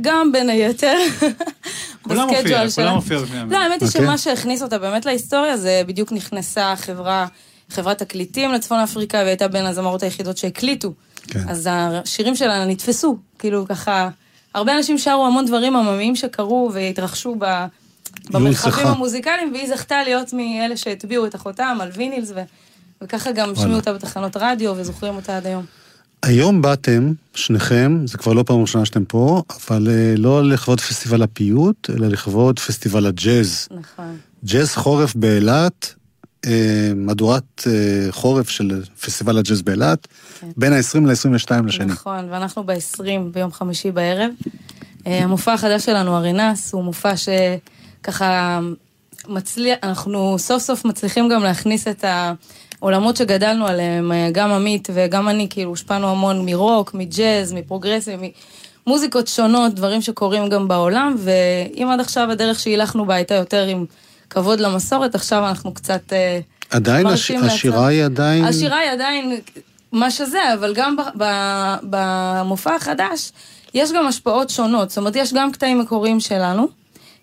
גם 0.02 0.32
בין 0.32 0.50
היתר. 0.50 0.98
כולם 2.02 2.28
בסקייג'ואל 2.28 2.66
מופיע, 2.66 2.70
שלה. 2.70 2.86
כולם 2.86 2.96
מופיע 2.96 3.20
בפני 3.20 3.40
המלך. 3.40 3.54
לא, 3.54 3.64
האמת 3.64 3.82
היא 3.82 3.88
אוקיי. 3.88 4.02
שמה 4.02 4.18
שהכניס 4.18 4.62
אותה 4.62 4.78
באמת 4.78 5.06
להיסטוריה 5.06 5.58
זה 5.58 5.82
בדיוק 5.88 6.12
נכנסה 6.12 6.74
חברה, 6.76 7.26
חברת 7.70 7.98
תקליטים 7.98 8.52
לצפון 8.52 8.80
אפריקה, 8.80 9.18
והיא 9.18 9.28
הייתה 9.28 9.48
בין 9.48 9.66
הזמרות 9.66 10.04
היחידות 10.04 10.38
שהקליטו. 10.38 10.94
כן. 11.28 11.50
אז 11.50 11.70
השירים 11.72 12.36
שלה 12.36 12.66
נתפסו, 12.66 13.18
כאילו 13.40 13.66
ככה, 13.68 14.10
הרבה 14.54 14.78
אנשים 14.78 14.98
שרו 14.98 15.26
המון 15.26 15.46
דברים 15.46 15.76
עממיים 15.76 16.16
שקרו 16.16 16.72
והתרחשו 16.74 17.36
ב... 17.40 17.66
במרחבים. 18.30 18.88
המוזיקליים, 18.88 19.52
והיא 19.54 19.68
זכתה 19.68 20.04
להיות 20.04 20.34
מאלה 20.34 20.78
שהטביעו 20.78 21.26
את 21.26 21.36
אחותם 21.36 21.78
על 21.82 21.90
וינילס, 21.96 22.32
ו... 22.36 22.40
וככה 23.02 23.32
גם 23.32 23.56
שמעו 23.56 23.76
אותה 23.76 23.94
בתחנות 23.94 24.38
רדיו 24.38 24.74
וזוכרים 24.78 25.16
אותה 25.16 25.38
עד 25.38 25.48
היום. 25.48 25.66
היום 26.24 26.62
באתם, 26.62 27.12
שניכם, 27.36 28.02
זה 28.06 28.18
כבר 28.18 28.34
לא 28.34 28.44
פעם 28.44 28.62
ראשונה 28.62 28.86
שאתם 28.86 29.06
פה, 29.06 29.44
אבל 29.50 29.88
אה, 29.92 30.14
לא 30.18 30.50
לכבוד 30.50 30.82
פסטיבל 30.82 31.24
הפיוט, 31.24 31.90
אלא 31.90 32.08
לכבוד 32.08 32.60
פסטיבל 32.60 33.06
הג'אז. 33.06 33.68
נכון. 33.72 34.18
ג'אז 34.46 34.76
חורף 34.76 35.16
באילת, 35.16 35.94
מהדורת 36.96 37.68
אה, 37.68 38.12
חורף 38.12 38.50
של 38.50 38.82
פסטיבל 39.02 39.38
הג'אז 39.38 39.62
באילת, 39.62 40.08
בין 40.58 40.74
ה-20 40.74 41.00
ל-22 41.00 41.66
לשני. 41.66 41.86
נכון, 41.86 42.28
ואנחנו 42.30 42.64
ב-20 42.64 43.04
ביום 43.34 43.52
חמישי 43.52 43.92
בערב. 43.92 44.32
אה, 45.08 45.24
המופע 45.24 45.54
החדש 45.54 45.86
שלנו, 45.86 46.18
ארינס, 46.18 46.74
הוא 46.74 46.84
מופע 46.84 47.14
שככה 47.18 48.60
מצליח, 49.28 49.78
אנחנו 49.84 50.36
סוף 50.40 50.64
סוף 50.64 50.86
מצליחים 50.86 51.30
גם 51.30 51.44
להכניס 51.44 51.88
את 51.88 52.06
העולמות 52.80 53.18
שגדלנו 53.18 53.68
עליהם, 53.68 54.12
אה, 54.12 54.30
גם 54.32 54.52
עמית 54.52 54.88
וגם 54.94 55.30
אני, 55.30 55.48
כאילו, 55.50 55.70
הושפענו 55.70 56.10
המון 56.10 56.46
מרוק, 56.46 56.94
מג'אז, 56.94 57.54
מפרוגרסיב, 57.54 58.20
מוזיקות 58.88 59.28
שונות, 59.28 59.74
דברים 59.76 60.02
שקורים 60.02 60.50
גם 60.50 60.68
בעולם, 60.68 61.16
ואם 61.18 61.88
עד 61.88 62.00
עכשיו 62.00 62.32
הדרך 62.32 62.60
שהילכנו 62.60 63.06
בה 63.06 63.16
הייתה 63.16 63.36
יותר 63.36 63.66
עם 63.66 63.86
כבוד 64.30 64.60
למסורת, 64.60 65.16
עכשיו 65.16 65.48
אנחנו 65.48 65.74
קצת... 65.74 66.14
אה, 66.14 66.40
עדיין 66.70 67.08
הש... 67.08 67.32
השירה 67.32 67.88
היא 67.88 68.04
עדיין... 68.04 68.46
השירה 68.46 68.78
היא 68.78 68.92
עדיין 68.92 69.40
מה 69.92 70.12
שזה, 70.12 70.54
אבל 70.54 70.74
גם 70.76 70.96
ב- 70.96 71.24
ב- 71.24 71.76
במופע 71.90 72.76
החדש 72.76 73.32
יש 73.74 73.92
גם 73.92 74.08
השפעות 74.08 74.50
שונות. 74.50 74.90
זאת 74.90 74.98
אומרת, 74.98 75.16
יש 75.16 75.34
גם 75.34 75.52
קטעים 75.52 75.80
מקוריים 75.80 76.20
שלנו, 76.20 76.68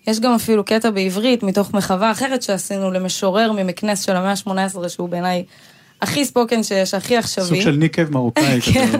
יש 0.07 0.19
גם 0.19 0.33
אפילו 0.33 0.63
קטע 0.63 0.89
בעברית 0.89 1.43
מתוך 1.43 1.73
מחווה 1.73 2.11
אחרת 2.11 2.41
שעשינו 2.41 2.91
למשורר 2.91 3.51
ממקנס 3.51 4.05
של 4.05 4.15
המאה 4.15 4.31
ה-18, 4.31 4.89
שהוא 4.89 5.09
בעיניי 5.09 5.43
הכי 6.01 6.25
ספוקן 6.25 6.63
שיש, 6.63 6.93
הכי 6.93 7.17
עכשווי. 7.17 7.47
סוג 7.47 7.61
של 7.61 7.75
ניקב 7.75 8.11
מרוקאי. 8.11 8.61
כן. 8.73 8.87
כזה. 8.87 8.97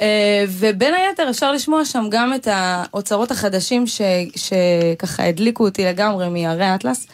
אה, 0.00 0.06
ובין 0.48 0.94
היתר 0.94 1.30
אפשר 1.30 1.52
לשמוע 1.52 1.84
שם 1.84 2.04
גם 2.10 2.34
את 2.34 2.48
האוצרות 2.50 3.30
החדשים 3.30 3.86
ש, 3.86 4.00
שככה 4.36 5.24
הדליקו 5.28 5.64
אותי 5.64 5.84
לגמרי 5.84 6.28
מהרי 6.28 6.64
האטלס. 6.64 7.06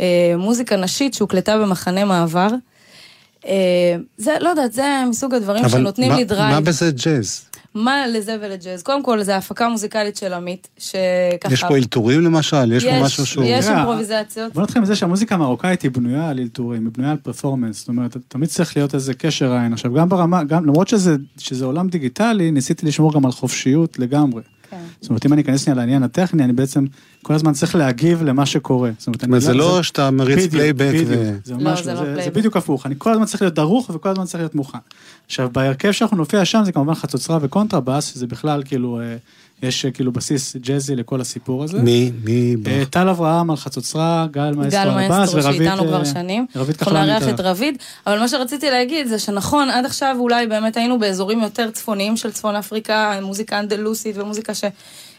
אה, 0.00 0.06
מוזיקה 0.38 0.76
נשית 0.76 1.14
שהוקלטה 1.14 1.58
במחנה 1.58 2.04
מעבר. 2.04 2.48
אה, 3.46 3.52
זה, 4.16 4.34
לא 4.40 4.48
יודעת, 4.48 4.72
זה 4.72 4.82
מסוג 5.08 5.34
הדברים 5.34 5.68
שנותנים 5.68 6.10
מה- 6.10 6.16
לי 6.16 6.24
drive. 6.24 6.54
מה 6.54 6.60
בזה 6.60 6.90
ג'אז? 7.04 7.44
מה 7.74 8.06
לזה 8.06 8.36
ולג'אז? 8.40 8.82
קודם 8.82 9.02
כל, 9.02 9.22
זה 9.22 9.36
הפקה 9.36 9.68
מוזיקלית 9.68 10.16
של 10.16 10.32
עמית, 10.32 10.68
שככה... 10.78 11.52
יש 11.52 11.64
פה 11.64 11.76
אלתורים 11.76 12.20
למשל? 12.20 12.72
יש 12.72 12.84
פה 12.84 13.02
משהו 13.02 13.26
שהוא... 13.26 13.44
יש 13.44 13.68
אימפרוביזציות. 13.68 14.52
בוא 14.52 14.62
נתחיל 14.62 14.82
מזה 14.82 14.96
שהמוזיקה 14.96 15.34
המרוקאית 15.34 15.82
היא 15.82 15.90
בנויה 15.90 16.28
על 16.28 16.38
אלתורים, 16.38 16.86
היא 16.86 16.92
בנויה 16.92 17.10
על 17.10 17.16
performance, 17.16 17.78
זאת 17.78 17.88
אומרת, 17.88 18.16
תמיד 18.28 18.48
צריך 18.48 18.76
להיות 18.76 18.94
איזה 18.94 19.14
קשר 19.14 19.52
עין. 19.52 19.72
עכשיו, 19.72 19.94
גם 19.94 20.08
ברמה, 20.08 20.44
גם, 20.44 20.66
למרות 20.66 20.88
שזה, 20.88 21.16
שזה 21.38 21.64
עולם 21.64 21.88
דיגיטלי, 21.88 22.50
ניסיתי 22.50 22.86
לשמור 22.86 23.14
גם 23.14 23.26
על 23.26 23.32
חופשיות 23.32 23.98
לגמרי. 23.98 24.42
כן. 24.72 24.78
זאת 25.00 25.08
אומרת, 25.10 25.26
אם 25.26 25.32
אני 25.32 25.42
אכנס 25.42 25.64
שנייה 25.64 25.76
לעניין 25.76 26.02
הטכני, 26.02 26.44
אני 26.44 26.52
בעצם 26.52 26.84
כל 27.22 27.34
הזמן 27.34 27.52
צריך 27.52 27.74
להגיב 27.74 28.22
למה 28.22 28.46
שקורה. 28.46 28.90
זאת 28.98 29.06
אומרת, 29.06 29.20
זאת 29.20 29.26
אומרת, 29.28 29.42
זה 29.42 29.54
לא 29.54 29.82
שאתה 29.82 30.10
מריץ 30.10 30.50
פלייבק. 30.50 30.92
ו... 31.06 31.32
זה 31.44 31.54
לא, 31.54 31.58
ממש 31.60 31.86
לא, 31.86 31.92
לא 31.92 32.00
זה- 32.00 32.06
זה 32.06 32.14
פלייבק. 32.14 32.36
בדיוק 32.36 32.56
הפוך, 32.56 32.86
אני 32.86 32.94
כל 32.98 33.12
הזמן 33.12 33.24
צריך 33.24 33.42
להיות 33.42 33.54
דרוך 33.54 33.90
וכל 33.94 34.08
הזמן 34.08 34.24
צריך 34.24 34.36
להיות 34.40 34.54
מוכן. 34.54 34.78
עכשיו, 35.26 35.48
בהרכב 35.52 35.92
שאנחנו 35.92 36.16
נופיע 36.16 36.44
שם 36.44 36.62
זה 36.64 36.72
כמובן 36.72 36.94
חצוצרה 36.94 37.38
וקונטרבאס, 37.42 38.14
שזה 38.14 38.26
בכלל 38.26 38.62
כאילו, 38.64 39.00
אה, 39.00 39.16
יש 39.62 39.84
אה, 39.84 39.90
כאילו 39.90 40.12
בסיס 40.12 40.56
ג'אזי 40.56 40.96
לכל 40.96 41.20
הסיפור 41.20 41.64
הזה. 41.64 41.78
מי? 41.78 42.12
מי? 42.24 42.56
אה, 42.66 42.82
טל 42.90 43.08
אברהם 43.08 43.50
על 43.50 43.56
חצוצרה, 43.56 44.26
גל 44.30 44.54
מאסטרו 44.54 44.70
גל 44.70 44.88
על 44.88 44.88
הבאס, 44.88 45.18
מאסטרו 45.18 45.42
ורביד... 45.42 45.58
שאיתנו 45.58 45.86
כבר 45.86 46.00
אה, 46.00 46.04
שנים. 46.04 46.46
רביד 46.56 46.82
אנחנו 46.82 46.92
כחלון 46.92 47.06
נארח 47.06 47.22
איתה. 47.22 47.34
את 47.34 47.40
רביד, 47.40 47.78
אבל 48.06 48.18
מה 48.18 48.28
שרציתי 48.28 48.70
להגיד 48.70 49.06
זה 49.06 49.18
שנכון, 49.18 49.70
עד 49.70 49.84
עכשיו 49.84 50.16
אולי 50.18 50.46
באמת 50.46 50.76
היינו 50.76 50.98
באזורים 50.98 51.40
יותר 51.40 51.70
צפוניים 51.70 52.16
של 52.16 52.32
צפון 52.32 52.56
אפריקה, 52.56 53.18
מוזיקה 53.22 53.58
אנדלוסית 53.58 54.16
ומוזיקה 54.18 54.54
ש... 54.54 54.64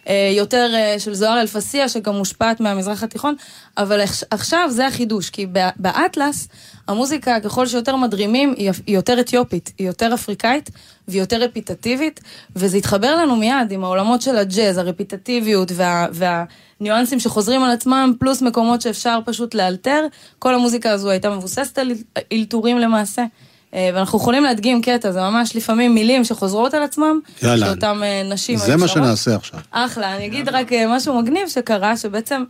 אה, 0.09 0.31
יותר 0.37 0.71
אה, 0.75 0.95
של 0.99 1.13
זוהר 1.13 1.41
אלפסיה, 1.41 1.89
שגם 1.89 2.15
מושפעת 2.15 2.59
מהמזרח 2.59 3.03
התיכון, 3.03 3.35
אבל 3.77 4.01
עכש- 4.01 4.23
עכשיו 4.31 4.67
זה 4.71 4.87
החידוש, 4.87 5.29
כי 5.29 5.47
באטלס, 5.75 6.47
המוזיקה, 6.87 7.39
ככל 7.39 7.67
שיותר 7.67 7.95
מדרימים, 7.95 8.53
היא 8.57 8.71
יותר 8.87 9.19
אתיופית, 9.19 9.71
היא 9.77 9.87
יותר 9.87 10.13
אפריקאית, 10.13 10.69
והיא 11.07 11.21
יותר 11.21 11.37
רפיטטיבית, 11.41 12.19
וזה 12.55 12.77
התחבר 12.77 13.15
לנו 13.15 13.35
מיד 13.35 13.71
עם 13.71 13.83
העולמות 13.83 14.21
של 14.21 14.35
הג'אז, 14.37 14.77
הרפיטטיביות 14.77 15.71
וה... 15.75 16.07
וה 16.11 16.43
ניואנסים 16.79 17.19
שחוזרים 17.19 17.63
על 17.63 17.71
עצמם, 17.71 18.13
פלוס 18.19 18.41
מקומות 18.41 18.81
שאפשר 18.81 19.19
פשוט 19.25 19.55
לאלתר. 19.55 20.05
כל 20.39 20.55
המוזיקה 20.55 20.91
הזו 20.91 21.09
הייתה 21.09 21.29
מבוססת 21.29 21.77
על 21.77 21.91
אלתורים 22.31 22.77
למעשה. 22.79 23.23
אה, 23.73 23.89
ואנחנו 23.93 24.19
יכולים 24.19 24.43
להדגים 24.43 24.81
קטע, 24.81 25.11
זה 25.11 25.21
ממש 25.21 25.55
לפעמים 25.55 25.95
מילים 25.95 26.23
שחוזרות 26.23 26.73
על 26.73 26.83
עצמם. 26.83 27.19
יאללה. 27.43 27.65
שאותם 27.65 28.03
אה, 28.03 28.23
נשים 28.23 28.57
זה 28.57 28.77
מה 28.77 28.87
שרות. 28.87 29.05
שנעשה 29.05 29.35
עכשיו. 29.35 29.59
אחלה, 29.71 30.15
אני 30.15 30.25
אגיד 30.25 30.49
רק 30.49 30.73
אה, 30.73 30.85
משהו 30.95 31.21
מגניב 31.21 31.47
שקרה, 31.47 31.97
שבעצם 31.97 32.43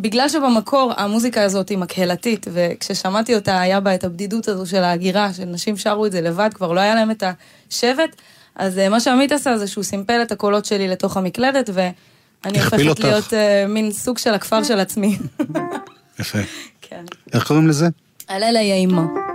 בגלל 0.00 0.28
שבמקור 0.28 0.92
המוזיקה 0.96 1.42
הזאת 1.42 1.68
היא 1.68 1.78
מקהלתית, 1.78 2.46
וכששמעתי 2.52 3.34
אותה 3.34 3.60
היה 3.60 3.80
בה 3.80 3.94
את 3.94 4.04
הבדידות 4.04 4.48
הזו 4.48 4.66
של 4.66 4.82
ההגירה, 4.82 5.32
שנשים 5.32 5.76
שרו 5.76 6.06
את 6.06 6.12
זה 6.12 6.20
לבד, 6.20 6.50
כבר 6.54 6.72
לא 6.72 6.80
היה 6.80 6.94
להם 6.94 7.10
את 7.10 7.22
השבט, 7.70 8.16
אז 8.56 8.80
מה 8.90 9.00
שעמית 9.00 9.32
עשה 9.32 9.58
זה 9.58 9.66
שהוא 9.66 9.84
סימפל 9.84 10.22
את 10.22 10.32
הקולות 10.32 10.64
שלי 10.64 10.88
לתוך 10.88 11.16
המקלדת, 11.16 11.70
ואני 11.72 12.60
הופכת 12.60 12.86
אותך. 12.86 13.04
להיות 13.04 13.34
אה, 13.34 13.64
מין 13.68 13.92
סוג 13.92 14.18
של 14.18 14.34
הכפר 14.34 14.62
של 14.62 14.80
עצמי. 14.80 15.18
יפה. 16.18 16.38
כן. 16.88 17.04
איך 17.32 17.46
קוראים 17.46 17.68
לזה? 17.68 17.88
הלילה 18.28 18.58
היא 18.58 18.72
האימה. 18.72 19.27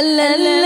הלילה 0.00 0.50
היא 0.50 0.59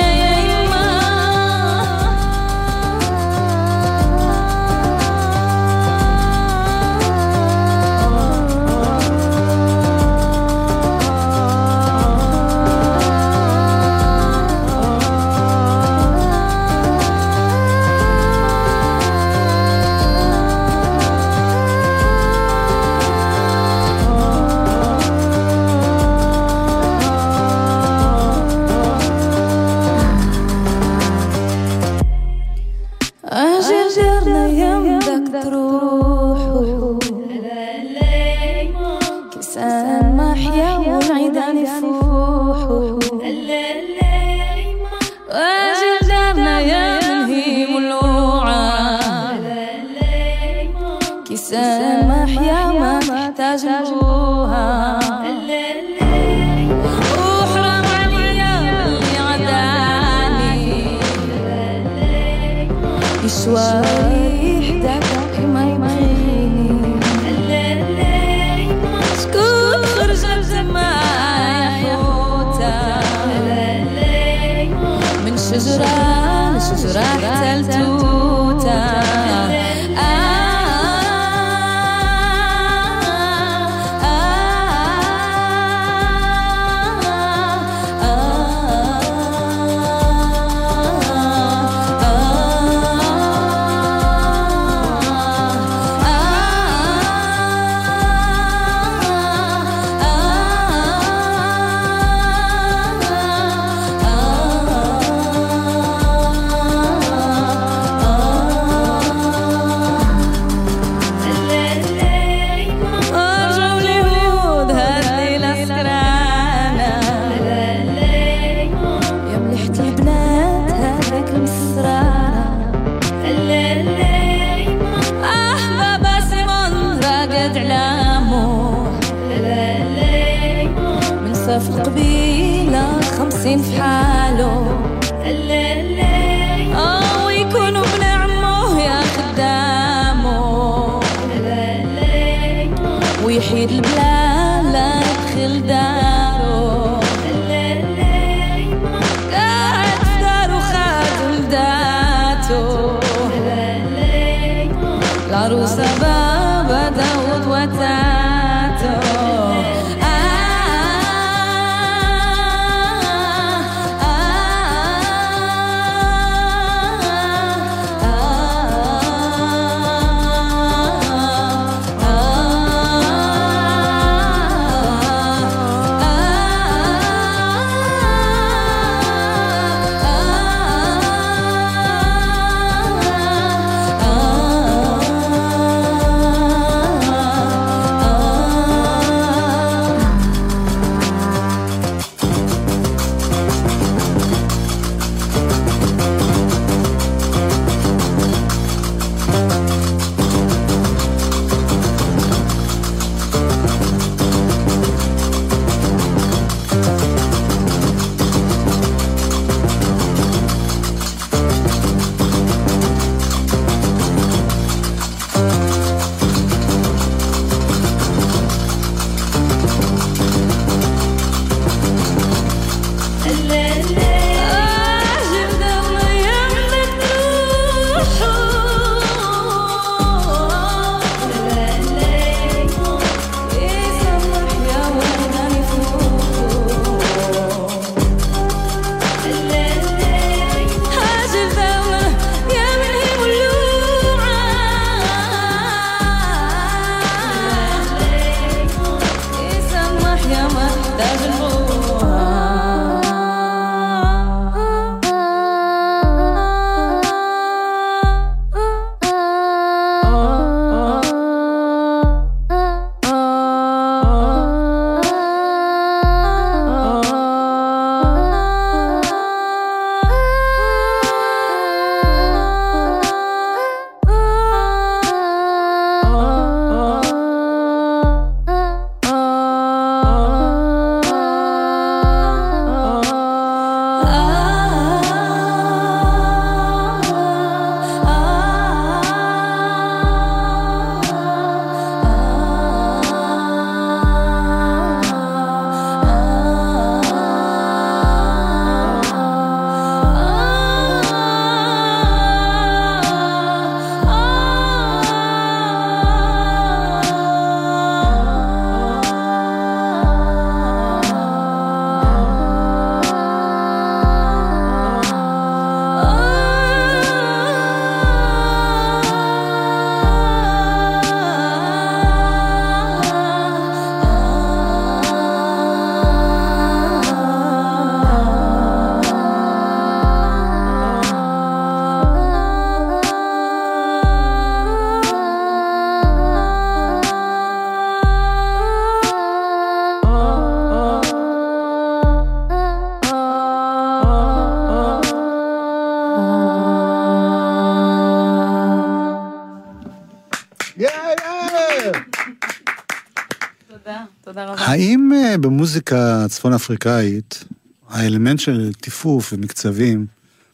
במוזיקה 355.44 356.26
צפון 356.28 356.52
אפריקאית, 356.52 357.44
האלמנט 357.88 358.40
של 358.40 358.72
טיפוף 358.72 359.32
ומקצבים 359.32 360.06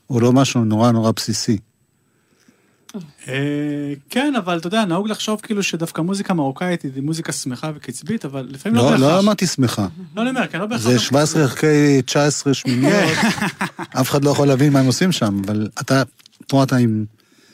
הוא 0.07 0.23
לא 0.23 0.33
משהו 0.33 0.65
נורא 0.65 0.91
נורא 0.91 1.11
בסיסי? 1.11 1.59
אה, 3.29 3.93
כן, 4.11 4.35
אבל 4.37 4.59
אתה 4.59 4.67
יודע, 4.67 4.85
נהוג 4.85 5.09
לחשוב 5.09 5.41
כאילו 5.41 5.63
שדווקא 5.63 6.01
מוזיקה 6.01 6.35
מרוקאית 6.35 6.83
היא 6.83 7.03
מוזיקה 7.03 7.33
שמחה 7.33 7.71
וקצבית, 7.75 8.25
אבל 8.25 8.47
לפעמים 8.51 8.77
לא 8.77 8.85
לא, 8.85 8.91
בהכרח. 8.91 9.03
לא 9.03 9.19
אמרתי 9.19 9.47
שמחה. 9.47 9.87
לא, 10.17 10.23
אני 10.23 10.31
אומר, 10.31 10.47
כן, 10.47 10.59
לא 10.59 10.67
בהכרח. 10.67 10.91
זה 10.91 10.99
17 10.99 11.43
ערכי 11.43 12.03
19 12.03 12.55
שמיניות, 12.55 13.19
אף 14.01 14.11
אחד 14.11 14.25
לא 14.25 14.31
יכול 14.31 14.49
להבין 14.49 14.73
מה 14.73 14.81
הם 14.81 14.87
עושים 14.87 15.13
שם, 15.13 15.43
אבל 15.45 15.69
אתה, 15.81 16.03
פה 16.47 16.63
אתה 16.63 16.77
עם 16.77 17.05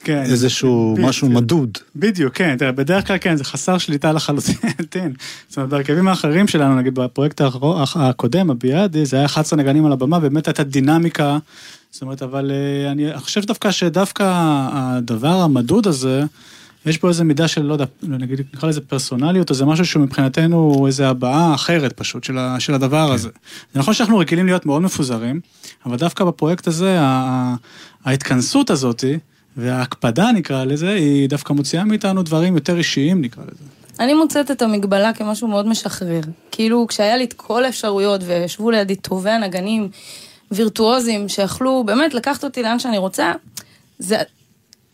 כן. 0.06 0.22
איזשהו 0.22 0.92
בדיוק. 0.92 1.08
משהו 1.08 1.28
מדוד. 1.28 1.78
בדיוק, 1.96 2.34
כן, 2.34 2.56
תראה, 2.58 2.72
בדרך 2.72 3.06
כלל 3.06 3.16
כן, 3.20 3.36
זה 3.36 3.44
חסר 3.44 3.78
שליטה 3.78 4.12
לחלוטין. 4.12 4.54
זאת 5.48 5.56
אומרת, 5.56 5.70
בהרכבים 5.70 6.08
האחרים 6.08 6.48
שלנו, 6.48 6.76
נגיד 6.76 6.94
בפרויקט 6.94 7.40
הקודם, 7.94 8.50
הביאדי, 8.50 9.06
זה 9.06 9.16
היה 9.16 9.26
11 9.26 9.58
נגנים 9.58 9.86
על 9.86 9.92
הבמה, 9.92 10.20
באמת 10.20 10.46
הייתה 10.48 10.64
דינמיקה. 10.64 11.38
זאת 11.90 12.02
אומרת, 12.02 12.22
אבל 12.22 12.50
אה, 12.50 12.92
אני 12.92 13.18
חושב 13.20 13.40
דווקא 13.40 13.70
שדווקא 13.70 14.24
הדבר 14.72 15.40
המדוד 15.40 15.86
הזה, 15.86 16.24
יש 16.86 17.00
בו 17.00 17.08
איזה 17.08 17.24
מידה 17.24 17.48
של, 17.48 17.62
לא 17.62 17.72
יודע, 17.72 17.84
נגיד, 18.02 18.40
נקרא 18.54 18.68
לזה 18.68 18.80
פרסונליות, 18.80 19.50
או 19.50 19.54
זה 19.54 19.64
משהו 19.64 19.86
שהוא 19.86 20.02
מבחינתנו 20.02 20.86
איזה 20.86 21.08
הבעה 21.08 21.54
אחרת 21.54 21.92
פשוט 21.92 22.24
של, 22.24 22.38
ה, 22.38 22.60
של 22.60 22.74
הדבר 22.74 23.12
הזה. 23.12 23.28
זה 23.74 23.80
נכון 23.80 23.94
שאנחנו 23.94 24.18
רגילים 24.18 24.46
להיות 24.46 24.66
מאוד 24.66 24.82
מפוזרים, 24.82 25.40
אבל 25.86 25.96
דווקא 25.96 26.24
בפרויקט 26.24 26.66
הזה, 26.66 26.98
ההתכנסות 28.04 28.70
הזאתי, 28.70 29.18
וההקפדה 29.56 30.32
נקרא 30.32 30.64
לזה, 30.64 30.92
היא 30.92 31.28
דווקא 31.28 31.52
מוציאה 31.52 31.84
מאיתנו 31.84 32.22
דברים 32.22 32.54
יותר 32.54 32.78
אישיים 32.78 33.20
נקרא 33.20 33.42
לזה. 33.42 33.64
אני 34.00 34.14
מוצאת 34.14 34.50
את 34.50 34.62
המגבלה 34.62 35.12
כמשהו 35.12 35.48
מאוד 35.48 35.66
משחרר. 35.66 36.20
כאילו, 36.50 36.86
כשהיה 36.86 37.16
לי 37.16 37.24
את 37.24 37.32
כל 37.32 37.64
האפשרויות 37.64 38.20
וישבו 38.24 38.70
לידי 38.70 38.96
טובי 38.96 39.30
הנגנים 39.30 39.88
וירטואוזים 40.50 41.28
שיכלו 41.28 41.84
באמת 41.84 42.14
לקחת 42.14 42.44
אותי 42.44 42.62
לאן 42.62 42.78
שאני 42.78 42.98
רוצה, 42.98 43.32
זה... 43.98 44.16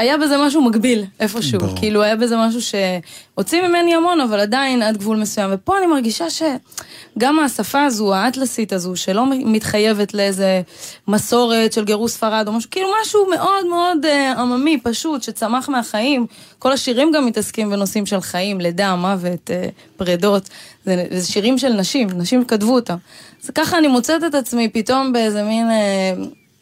היה 0.02 0.18
בזה 0.18 0.38
משהו 0.38 0.62
מגביל 0.62 1.04
איפשהו, 1.20 1.60
ברור. 1.60 1.76
כאילו 1.78 2.02
היה 2.02 2.16
בזה 2.16 2.36
משהו 2.36 2.60
שהוציא 2.62 3.62
ממני 3.62 3.94
המון, 3.94 4.20
אבל 4.20 4.40
עדיין 4.40 4.82
עד 4.82 4.96
גבול 4.96 5.16
מסוים. 5.16 5.50
ופה 5.52 5.78
אני 5.78 5.86
מרגישה 5.86 6.24
שגם 6.30 7.38
השפה 7.38 7.84
הזו, 7.84 8.14
האטלסית 8.14 8.72
הזו, 8.72 8.96
שלא 8.96 9.24
מתחייבת 9.30 10.14
לאיזה 10.14 10.62
מסורת 11.08 11.72
של 11.72 11.84
גירוש 11.84 12.12
ספרד 12.12 12.48
או 12.48 12.52
משהו, 12.52 12.70
כאילו 12.70 12.88
משהו 13.02 13.26
מאוד 13.30 13.66
מאוד 13.66 14.04
אה, 14.04 14.32
עממי, 14.32 14.78
פשוט, 14.82 15.22
שצמח 15.22 15.68
מהחיים. 15.68 16.26
כל 16.58 16.72
השירים 16.72 17.12
גם 17.12 17.26
מתעסקים 17.26 17.70
בנושאים 17.70 18.06
של 18.06 18.20
חיים, 18.20 18.60
לידה, 18.60 18.96
מוות, 18.96 19.50
אה, 19.50 19.68
פרדות. 19.96 20.48
זה, 20.84 21.06
זה 21.10 21.32
שירים 21.32 21.58
של 21.58 21.72
נשים, 21.72 22.08
נשים 22.10 22.44
כתבו 22.44 22.74
אותם. 22.74 22.96
אז 23.44 23.50
ככה 23.50 23.78
אני 23.78 23.88
מוצאת 23.88 24.24
את 24.24 24.34
עצמי 24.34 24.68
פתאום 24.68 25.12
באיזה 25.12 25.42
מין... 25.42 25.70
אה, 25.70 26.12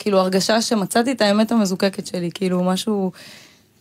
כאילו 0.00 0.18
הרגשה 0.18 0.62
שמצאתי 0.62 1.12
את 1.12 1.20
האמת 1.20 1.52
המזוקקת 1.52 2.06
שלי, 2.06 2.30
כאילו 2.34 2.64
משהו 2.64 3.12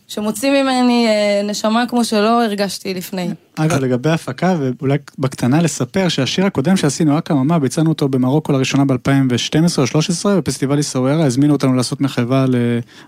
שמוציא 0.07 0.51
ממני 0.51 1.07
אה, 1.07 1.41
נשמה 1.43 1.85
כמו 1.89 2.03
שלא 2.03 2.43
הרגשתי 2.43 2.93
לפני. 2.93 3.29
אגב, 3.65 3.79
לגבי 3.79 4.09
הפקה, 4.09 4.55
ואולי 4.59 4.97
בקטנה 5.19 5.61
לספר 5.61 6.09
שהשיר 6.09 6.45
הקודם 6.45 6.77
שעשינו, 6.77 7.17
אקה 7.17 7.33
ממה, 7.33 7.59
ביצענו 7.59 7.89
אותו 7.89 8.09
במרוקו 8.09 8.51
לראשונה 8.51 8.85
ב-2012 8.85 9.77
או 9.77 9.81
2013, 9.81 10.37
בפסטיבל 10.37 10.77
איסאווירה, 10.77 11.25
הזמינו 11.25 11.53
אותנו 11.53 11.73
לעשות 11.73 12.01
מחווה 12.01 12.45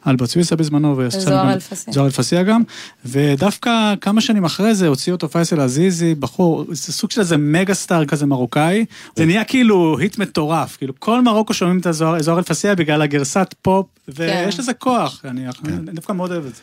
לאלברט 0.06 0.30
סוויסה 0.30 0.56
בזמנו, 0.56 0.98
וזוהר 0.98 2.06
אלפסיה 2.06 2.44
גם, 2.44 2.62
ודווקא 3.06 3.94
כמה 4.02 4.22
שנים 4.22 4.46
אחרי 4.46 4.76
זה 4.76 4.88
הוציא 4.88 5.14
אותו 5.14 5.30
פייסל 5.30 5.60
עזיזי, 5.60 6.16
בחור, 6.16 6.66
זה 6.72 6.94
סוג 6.94 7.12
של 7.12 7.22
איזה 7.22 7.38
מגה 7.38 7.74
סטאר 7.74 8.06
כזה 8.06 8.26
מרוקאי, 8.26 8.86
זה 9.16 9.26
נהיה 9.26 9.44
כאילו 9.44 9.98
היט 10.00 10.18
מטורף, 10.18 10.78
כאילו 10.78 10.94
כל 11.00 11.22
מרוקו 11.22 11.54
שומעים 11.54 11.80
את 11.80 11.88
זוהר 11.92 12.38
אלפסיה 12.38 12.76
בגלל 12.76 13.02
הגרסת 13.02 13.56
פופ, 13.62 13.86
ויש 14.08 14.60
לזה 14.60 14.74
כוח, 14.74 15.22
אני 15.26 15.46
אני 15.66 15.92
דווקא 15.94 16.14
מאוד 16.14 16.32
אוהב 16.32 16.46
את 16.46 16.56
זה. 16.56 16.62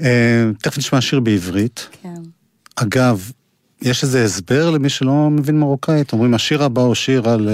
אה, 0.00 0.50
תכף 0.62 0.78
נשמע 0.78 1.00
שיר 1.00 1.20
בעברית. 1.20 1.88
כן. 2.02 2.37
אגב, 2.82 3.30
יש 3.82 4.02
איזה 4.02 4.24
הסבר 4.24 4.70
למי 4.70 4.88
שלא 4.88 5.12
מבין 5.30 5.60
מרוקאית? 5.60 6.12
אומרים, 6.12 6.34
השיר 6.34 6.62
הבא 6.64 6.82
הוא 6.82 6.94
שיר 6.94 7.28
על 7.28 7.48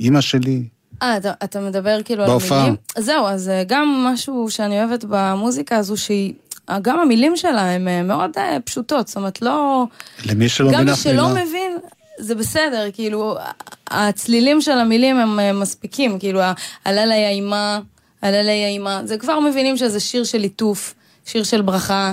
אימא 0.00 0.20
שלי. 0.20 0.62
אה, 1.02 1.16
אתה, 1.16 1.32
אתה 1.44 1.60
מדבר 1.60 1.98
כאילו 2.04 2.26
בהופעה. 2.26 2.58
על 2.58 2.62
המילים? 2.64 2.76
זהו, 2.98 3.26
אז 3.26 3.48
אה, 3.48 3.62
גם 3.66 4.06
משהו 4.12 4.46
שאני 4.50 4.78
אוהבת 4.84 5.04
במוזיקה 5.08 5.76
הזו, 5.76 5.96
שהיא... 5.96 6.32
אה, 6.70 6.78
גם 6.82 6.98
המילים 6.98 7.36
שלה 7.36 7.74
הן 7.74 7.88
אה, 7.88 8.02
מאוד 8.02 8.30
פשוטות, 8.64 9.08
זאת 9.08 9.16
אומרת, 9.16 9.42
לא... 9.42 9.84
למי 10.26 10.48
שלא 10.48 10.68
גם 10.68 10.74
מבין 10.74 10.86
מי 10.86 10.92
אף 10.92 10.98
שלא 10.98 11.28
מילה. 11.28 11.44
מבין, 11.44 11.76
זה 12.18 12.34
בסדר, 12.34 12.84
כאילו, 12.92 13.36
הצלילים 13.90 14.60
של 14.60 14.78
המילים 14.78 15.16
הם 15.16 15.60
מספיקים, 15.60 16.18
כאילו, 16.18 16.40
ה- 16.40 16.52
הלילה 16.84 17.14
היא 17.14 17.24
האימה, 17.24 17.80
הלילה 18.22 18.52
היא 18.52 18.64
האימה, 18.64 19.00
זה 19.04 19.18
כבר 19.18 19.40
מבינים 19.40 19.76
שזה 19.76 20.00
שיר 20.00 20.24
של 20.24 20.38
ליטוף, 20.38 20.94
שיר 21.26 21.42
של 21.44 21.62
ברכה. 21.62 22.12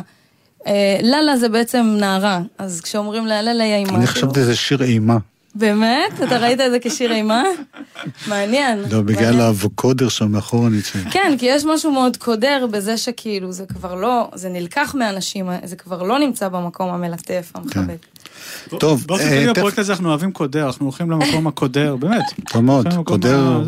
אה, 0.68 0.98
ללה 1.02 1.38
זה 1.38 1.50
בעצם 1.50 1.96
נערה, 2.00 2.42
אז 2.58 2.82
כשאומרים 2.82 3.26
לה 3.26 3.42
לילה 3.42 3.64
היא 3.64 3.74
האימה, 3.74 3.96
אני 3.98 4.08
חשבתי 4.08 4.40
שזה 4.40 4.56
שיר 4.56 4.84
אימה. 4.84 5.18
באמת? 5.56 6.14
אתה 6.28 6.38
ראית 6.38 6.62
את 6.62 6.72
זה 6.72 6.78
כשיר 6.82 7.12
אימה? 7.14 7.44
מעניין. 8.28 8.84
לא, 8.92 9.02
בגלל. 9.02 9.42
האבוקודר 9.42 10.10
שם 10.10 10.32
מאחורנית. 10.32 10.86
ש- 10.86 10.98
כן, 11.12 11.36
כי 11.40 11.46
יש 11.46 11.66
משהו 11.66 11.92
מאוד 11.92 12.18
קודר 12.18 12.68
בזה 12.72 12.98
שכאילו 12.98 13.52
זה 13.52 13.66
כבר 13.66 13.96
לא, 13.96 14.30
זה 14.36 14.50
נלקח 14.50 14.96
מאנשים, 14.98 15.50
זה 15.64 15.76
כבר 15.76 16.04
לא 16.04 16.20
נמצא 16.20 16.48
במקום 16.50 16.90
המלטף, 16.90 17.52
המחבק. 17.56 18.06
טוב, 18.80 19.04
באופן 19.08 19.24
אה, 19.24 19.30
כללי 19.30 19.46
תכף- 19.46 19.58
בפרויקט 19.58 19.80
הזה 19.80 19.92
אנחנו 19.94 20.10
אוהבים 20.10 20.32
קודר, 20.32 20.66
אנחנו 20.68 20.86
הולכים 20.86 21.12
למקום 21.12 21.48
הקודר, 21.48 21.96
באמת. 21.96 22.24
טוב 22.52 22.62
מאוד, 22.62 22.88
קודר. 23.06 23.62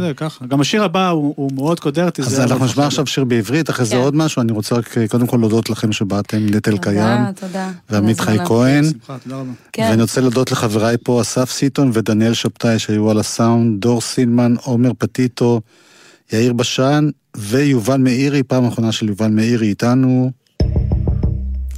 גם 0.48 0.62
השיר 0.62 0.84
הבא 0.84 1.10
הוא 1.10 1.52
מאוד 1.56 1.80
קודרתי. 1.80 2.22
אז 2.22 2.40
אנחנו 2.40 2.66
נשמע. 2.66 2.86
עכשיו 2.86 3.08
שיר 3.08 3.24
בעברית, 3.24 3.70
אחרי 3.70 3.86
זה 3.86 3.96
כן. 3.96 4.02
עוד 4.02 4.16
משהו, 4.16 4.42
אני 4.42 4.52
רוצה 4.52 4.76
רק 4.76 4.98
אה, 4.98 5.08
קודם 5.08 5.28
כל 5.28 5.38
להודות 5.38 5.70
לכם 5.70 5.92
שבאתם, 5.92 6.38
נטל 6.38 6.78
קיים, 6.78 7.18
תודה, 7.26 7.32
תודה. 7.48 7.70
ועמית 7.90 8.20
חי. 8.20 8.38
כהן, 8.46 8.84
בשמחה, 8.84 9.18
תודה 9.24 9.36
רבה. 9.36 9.52
כן. 9.74 9.88
ואני 9.92 10.02
רוצה 10.02 10.22
להודות 10.22 10.52
לחבריי 10.52 10.96
פה, 11.04 11.22
אסף 11.22 11.52
סיטון 11.52 11.92
ודניאל 11.94 12.34
שבתאי 12.34 12.80
שהיו 12.80 13.10
על 13.12 13.20
הסאונד, 13.20 13.82
דור 13.82 14.02
סילמן, 14.02 14.56
עומר 14.64 14.92
פטיטו, 14.98 15.62
יאיר 16.34 16.54
בשן 16.54 17.10
ויובל 17.38 17.98
מאירי, 17.98 18.44
פעם 18.44 18.66
אחרונה 18.68 18.92
של 18.92 19.08
יובל 19.10 19.28
מאירי 19.28 19.68
איתנו. 19.68 20.32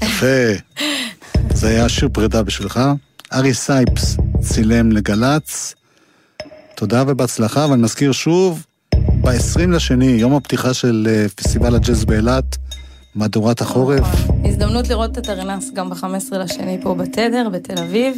יפה. 0.04 0.26
זה 1.64 1.70
היה 1.70 1.90
שיר 1.90 2.10
פרידה 2.14 2.44
בשבילך. 2.44 2.80
ארי 3.34 3.54
סייפס 3.54 4.18
צילם 4.40 4.92
לגל"צ. 4.92 5.74
תודה 6.76 7.04
ובהצלחה, 7.08 7.68
ואני 7.70 7.82
מזכיר 7.82 8.12
שוב, 8.12 8.66
ב-20 9.22 9.70
לשני, 9.70 10.06
יום 10.06 10.36
הפתיחה 10.36 10.74
של 10.74 11.08
אה, 11.10 11.30
פסטיבל 11.36 11.76
הג'אז 11.76 12.06
באילת, 12.06 12.58
מהדורת 13.16 13.62
החורף. 13.62 14.08
הזדמנות 14.46 14.90
לראות 14.90 15.18
את 15.18 15.30
הרנס 15.30 15.72
גם 15.74 15.90
ב-15 15.90 16.38
לשני 16.38 16.78
פה 16.82 16.96
בתדר, 16.96 17.50
בתל 17.52 17.84
אביב. 17.84 18.18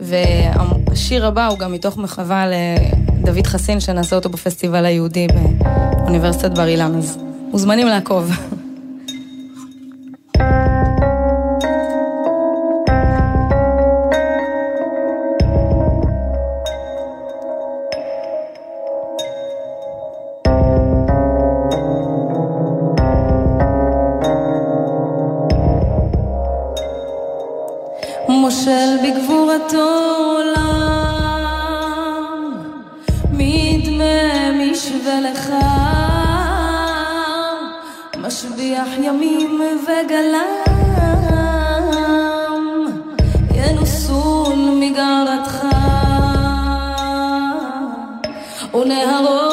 והשיר 0.00 1.26
הבא 1.26 1.46
הוא 1.46 1.58
גם 1.58 1.72
מתוך 1.72 1.98
מחווה 1.98 2.46
לדוד 2.46 3.46
חסין, 3.46 3.80
שנעשה 3.80 4.16
אותו 4.16 4.28
בפסטיבל 4.28 4.84
היהודי 4.84 5.26
באוניברסיטת 5.26 6.50
בר 6.50 6.66
אילן, 6.66 6.94
אז 6.98 7.18
מוזמנים 7.50 7.86
לעקוב. 7.86 8.30
משווה 35.04 35.20
לך, 35.20 35.50
משביח 38.18 38.88
ימים 38.98 39.60
וגלם, 39.82 40.74
ינוסון 43.54 44.80
מגרתך, 44.80 45.66
ונהרות 48.74 49.43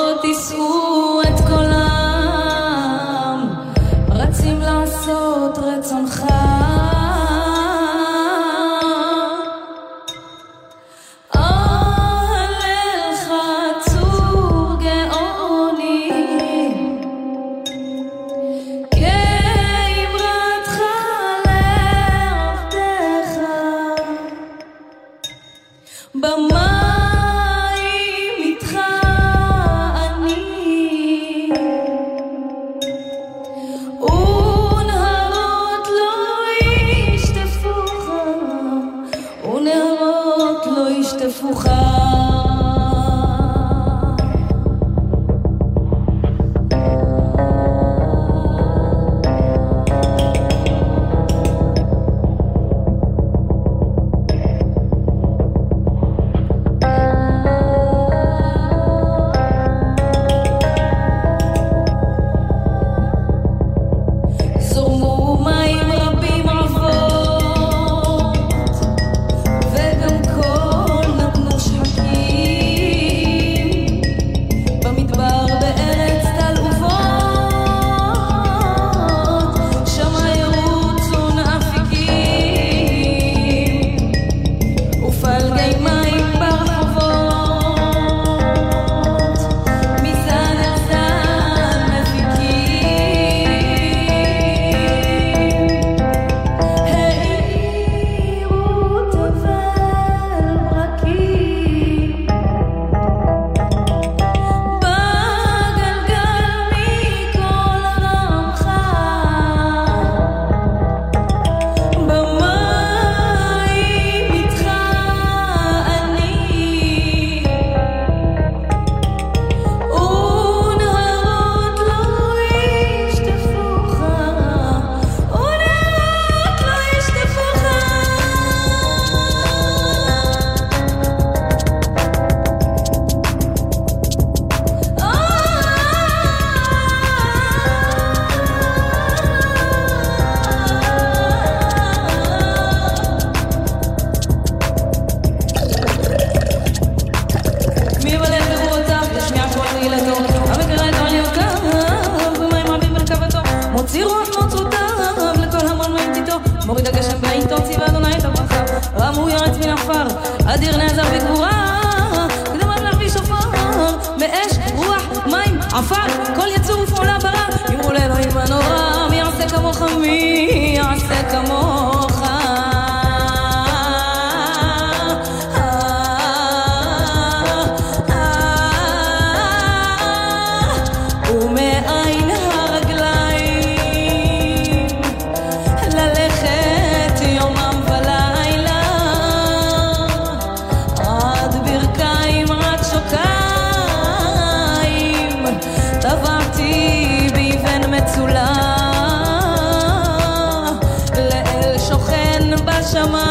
chamar. 202.91 203.30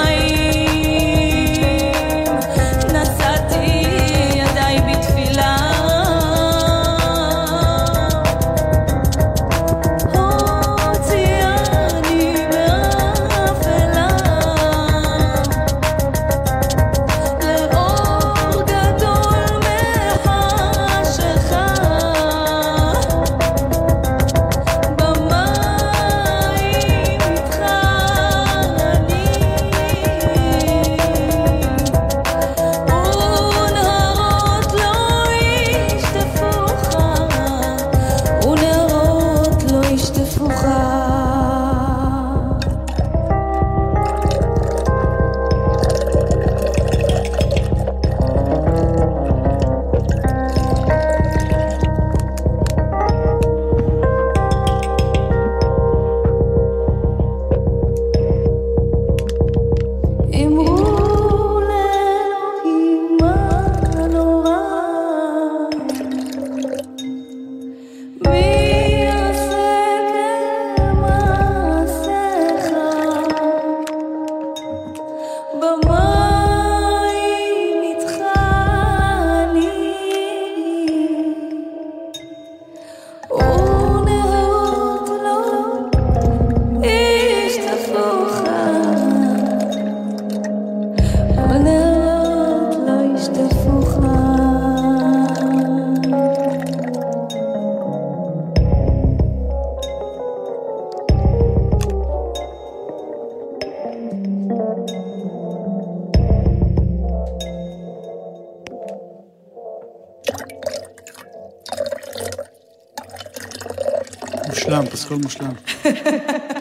Lampas, 114.80 115.04
como 115.04 115.26
os 115.26 115.36
lampas. 115.36 115.62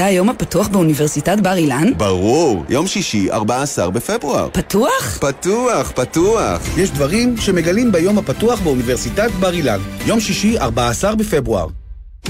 מתי 0.00 0.08
היום 0.08 0.28
הפתוח 0.28 0.68
באוניברסיטת 0.68 1.40
בר 1.40 1.56
אילן? 1.56 1.92
ברור, 1.96 2.64
יום 2.68 2.86
שישי, 2.86 3.30
14 3.30 3.90
בפברואר. 3.90 4.48
פתוח? 4.52 5.18
פתוח, 5.20 5.90
פתוח. 5.90 6.60
יש 6.76 6.90
דברים 6.90 7.36
שמגלים 7.36 7.92
ביום 7.92 8.18
הפתוח 8.18 8.60
באוניברסיטת 8.60 9.30
בר 9.40 9.52
אילן. 9.52 9.78
יום 10.06 10.20
שישי, 10.20 10.58
14 10.58 11.14
בפברואר. 11.14 11.66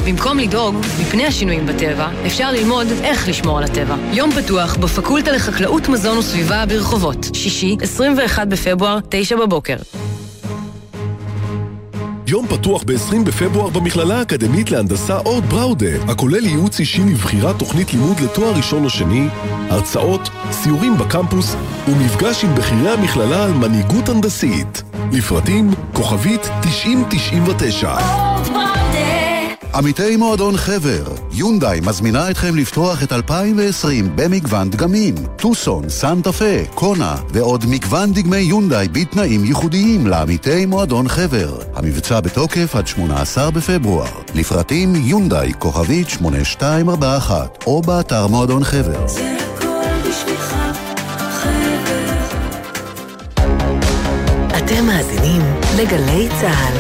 במקום 0.07 0.39
לדאוג 0.39 0.75
מפני 1.01 1.27
השינויים 1.27 1.67
בטבע, 1.67 2.09
אפשר 2.27 2.51
ללמוד 2.51 2.87
איך 3.03 3.29
לשמור 3.29 3.59
על 3.59 3.65
הטבע. 3.65 3.97
יום 4.13 4.31
פתוח 4.33 4.77
בפקולטה 4.77 5.33
לחקלאות, 5.33 5.89
מזון 5.89 6.19
וסביבה 6.19 6.67
ברחובות. 6.67 7.27
שישי, 7.35 7.77
21 7.83 8.49
בפברואר, 8.49 8.99
9 9.09 9.37
בבוקר. 9.37 9.77
יום 12.31 12.47
פתוח 12.47 12.83
ב-20 12.83 13.25
בפברואר 13.25 13.69
במכללה 13.69 14.19
האקדמית 14.19 14.71
להנדסה 14.71 15.19
אורט 15.19 15.45
בראודה, 15.45 16.05
הכולל 16.09 16.47
ייעוץ 16.47 16.81
אישי 16.81 17.03
לבחירת 17.03 17.59
תוכנית 17.59 17.93
לימוד 17.93 18.21
לתואר 18.21 18.57
ראשון 18.57 18.85
או 18.85 18.91
שני, 18.91 19.29
הרצאות, 19.71 20.29
סיורים 20.51 20.99
בקמפוס 20.99 21.57
ומפגש 21.89 22.45
עם 22.45 22.55
בכירי 22.55 22.91
המכללה 22.91 23.45
על 23.45 23.53
מנהיגות 23.53 24.09
הנדסית. 24.09 24.83
לפרטים, 25.13 25.71
כוכבית 25.93 26.49
9099. 26.63 28.30
עמיתי 29.75 30.17
מועדון 30.17 30.57
חבר, 30.57 31.05
יונדאי 31.33 31.81
מזמינה 31.81 32.31
אתכם 32.31 32.57
לפתוח 32.57 33.03
את 33.03 33.13
2020 33.13 34.13
במגוון 34.15 34.71
דגמים. 34.71 35.15
טוסון, 35.37 35.89
סנטה 35.89 36.33
פה, 36.33 36.65
קונה 36.75 37.17
ועוד 37.33 37.65
מגוון 37.69 38.13
דגמי 38.13 38.37
יונדאי 38.37 38.89
בתנאים 38.89 39.45
ייחודיים 39.45 40.07
לעמיתי 40.07 40.67
מועדון 40.67 41.09
חבר. 41.09 41.59
המבצע 41.75 42.21
בתוקף 42.21 42.77
עד 42.77 42.87
18 42.87 43.51
בפברואר. 43.51 44.11
לפרטים 44.35 44.97
יונדאי 44.97 45.53
כוכבית 45.59 46.09
8241 46.09 47.65
או 47.67 47.83
באתר 47.83 48.27
מועדון 48.27 48.65
חבר. 48.65 49.07
אתם 54.59 54.87
מאזינים 54.87 55.43
לגלי 55.77 56.29
צה"ל. 56.41 56.80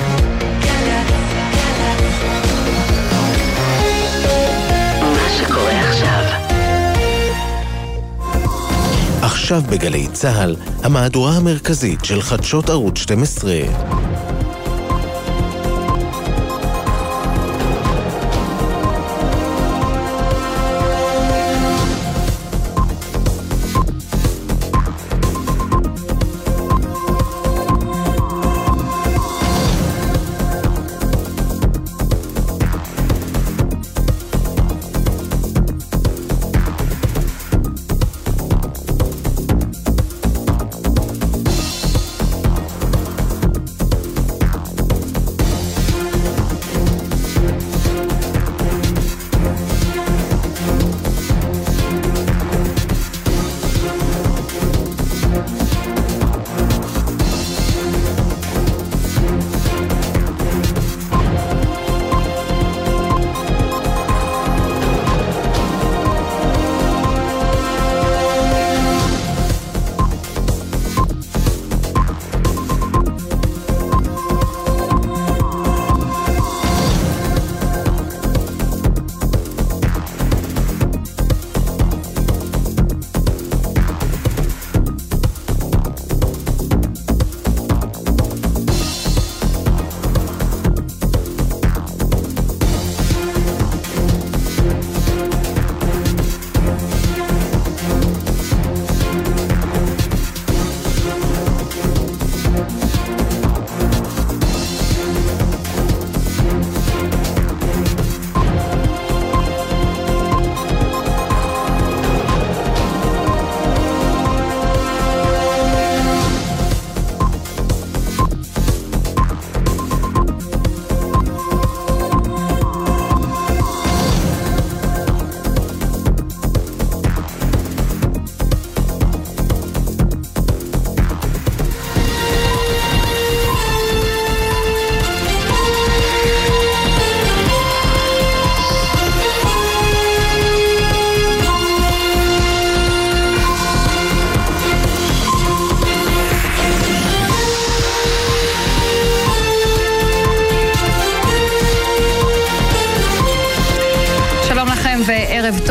עכשיו 9.52 9.70
בגלי 9.70 10.08
צה"ל, 10.12 10.56
המהדורה 10.82 11.32
המרכזית 11.32 12.04
של 12.04 12.22
חדשות 12.22 12.70
ערוץ 12.70 12.98
12. 12.98 13.52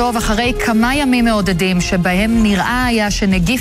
טוב. 0.09 0.17
אחרי 0.17 0.53
כמה 0.65 0.95
ימים 0.95 1.25
מעודדים 1.25 1.81
שבהם 1.81 2.43
נראה 2.43 2.85
היה 2.85 3.11
שנגיף 3.11 3.57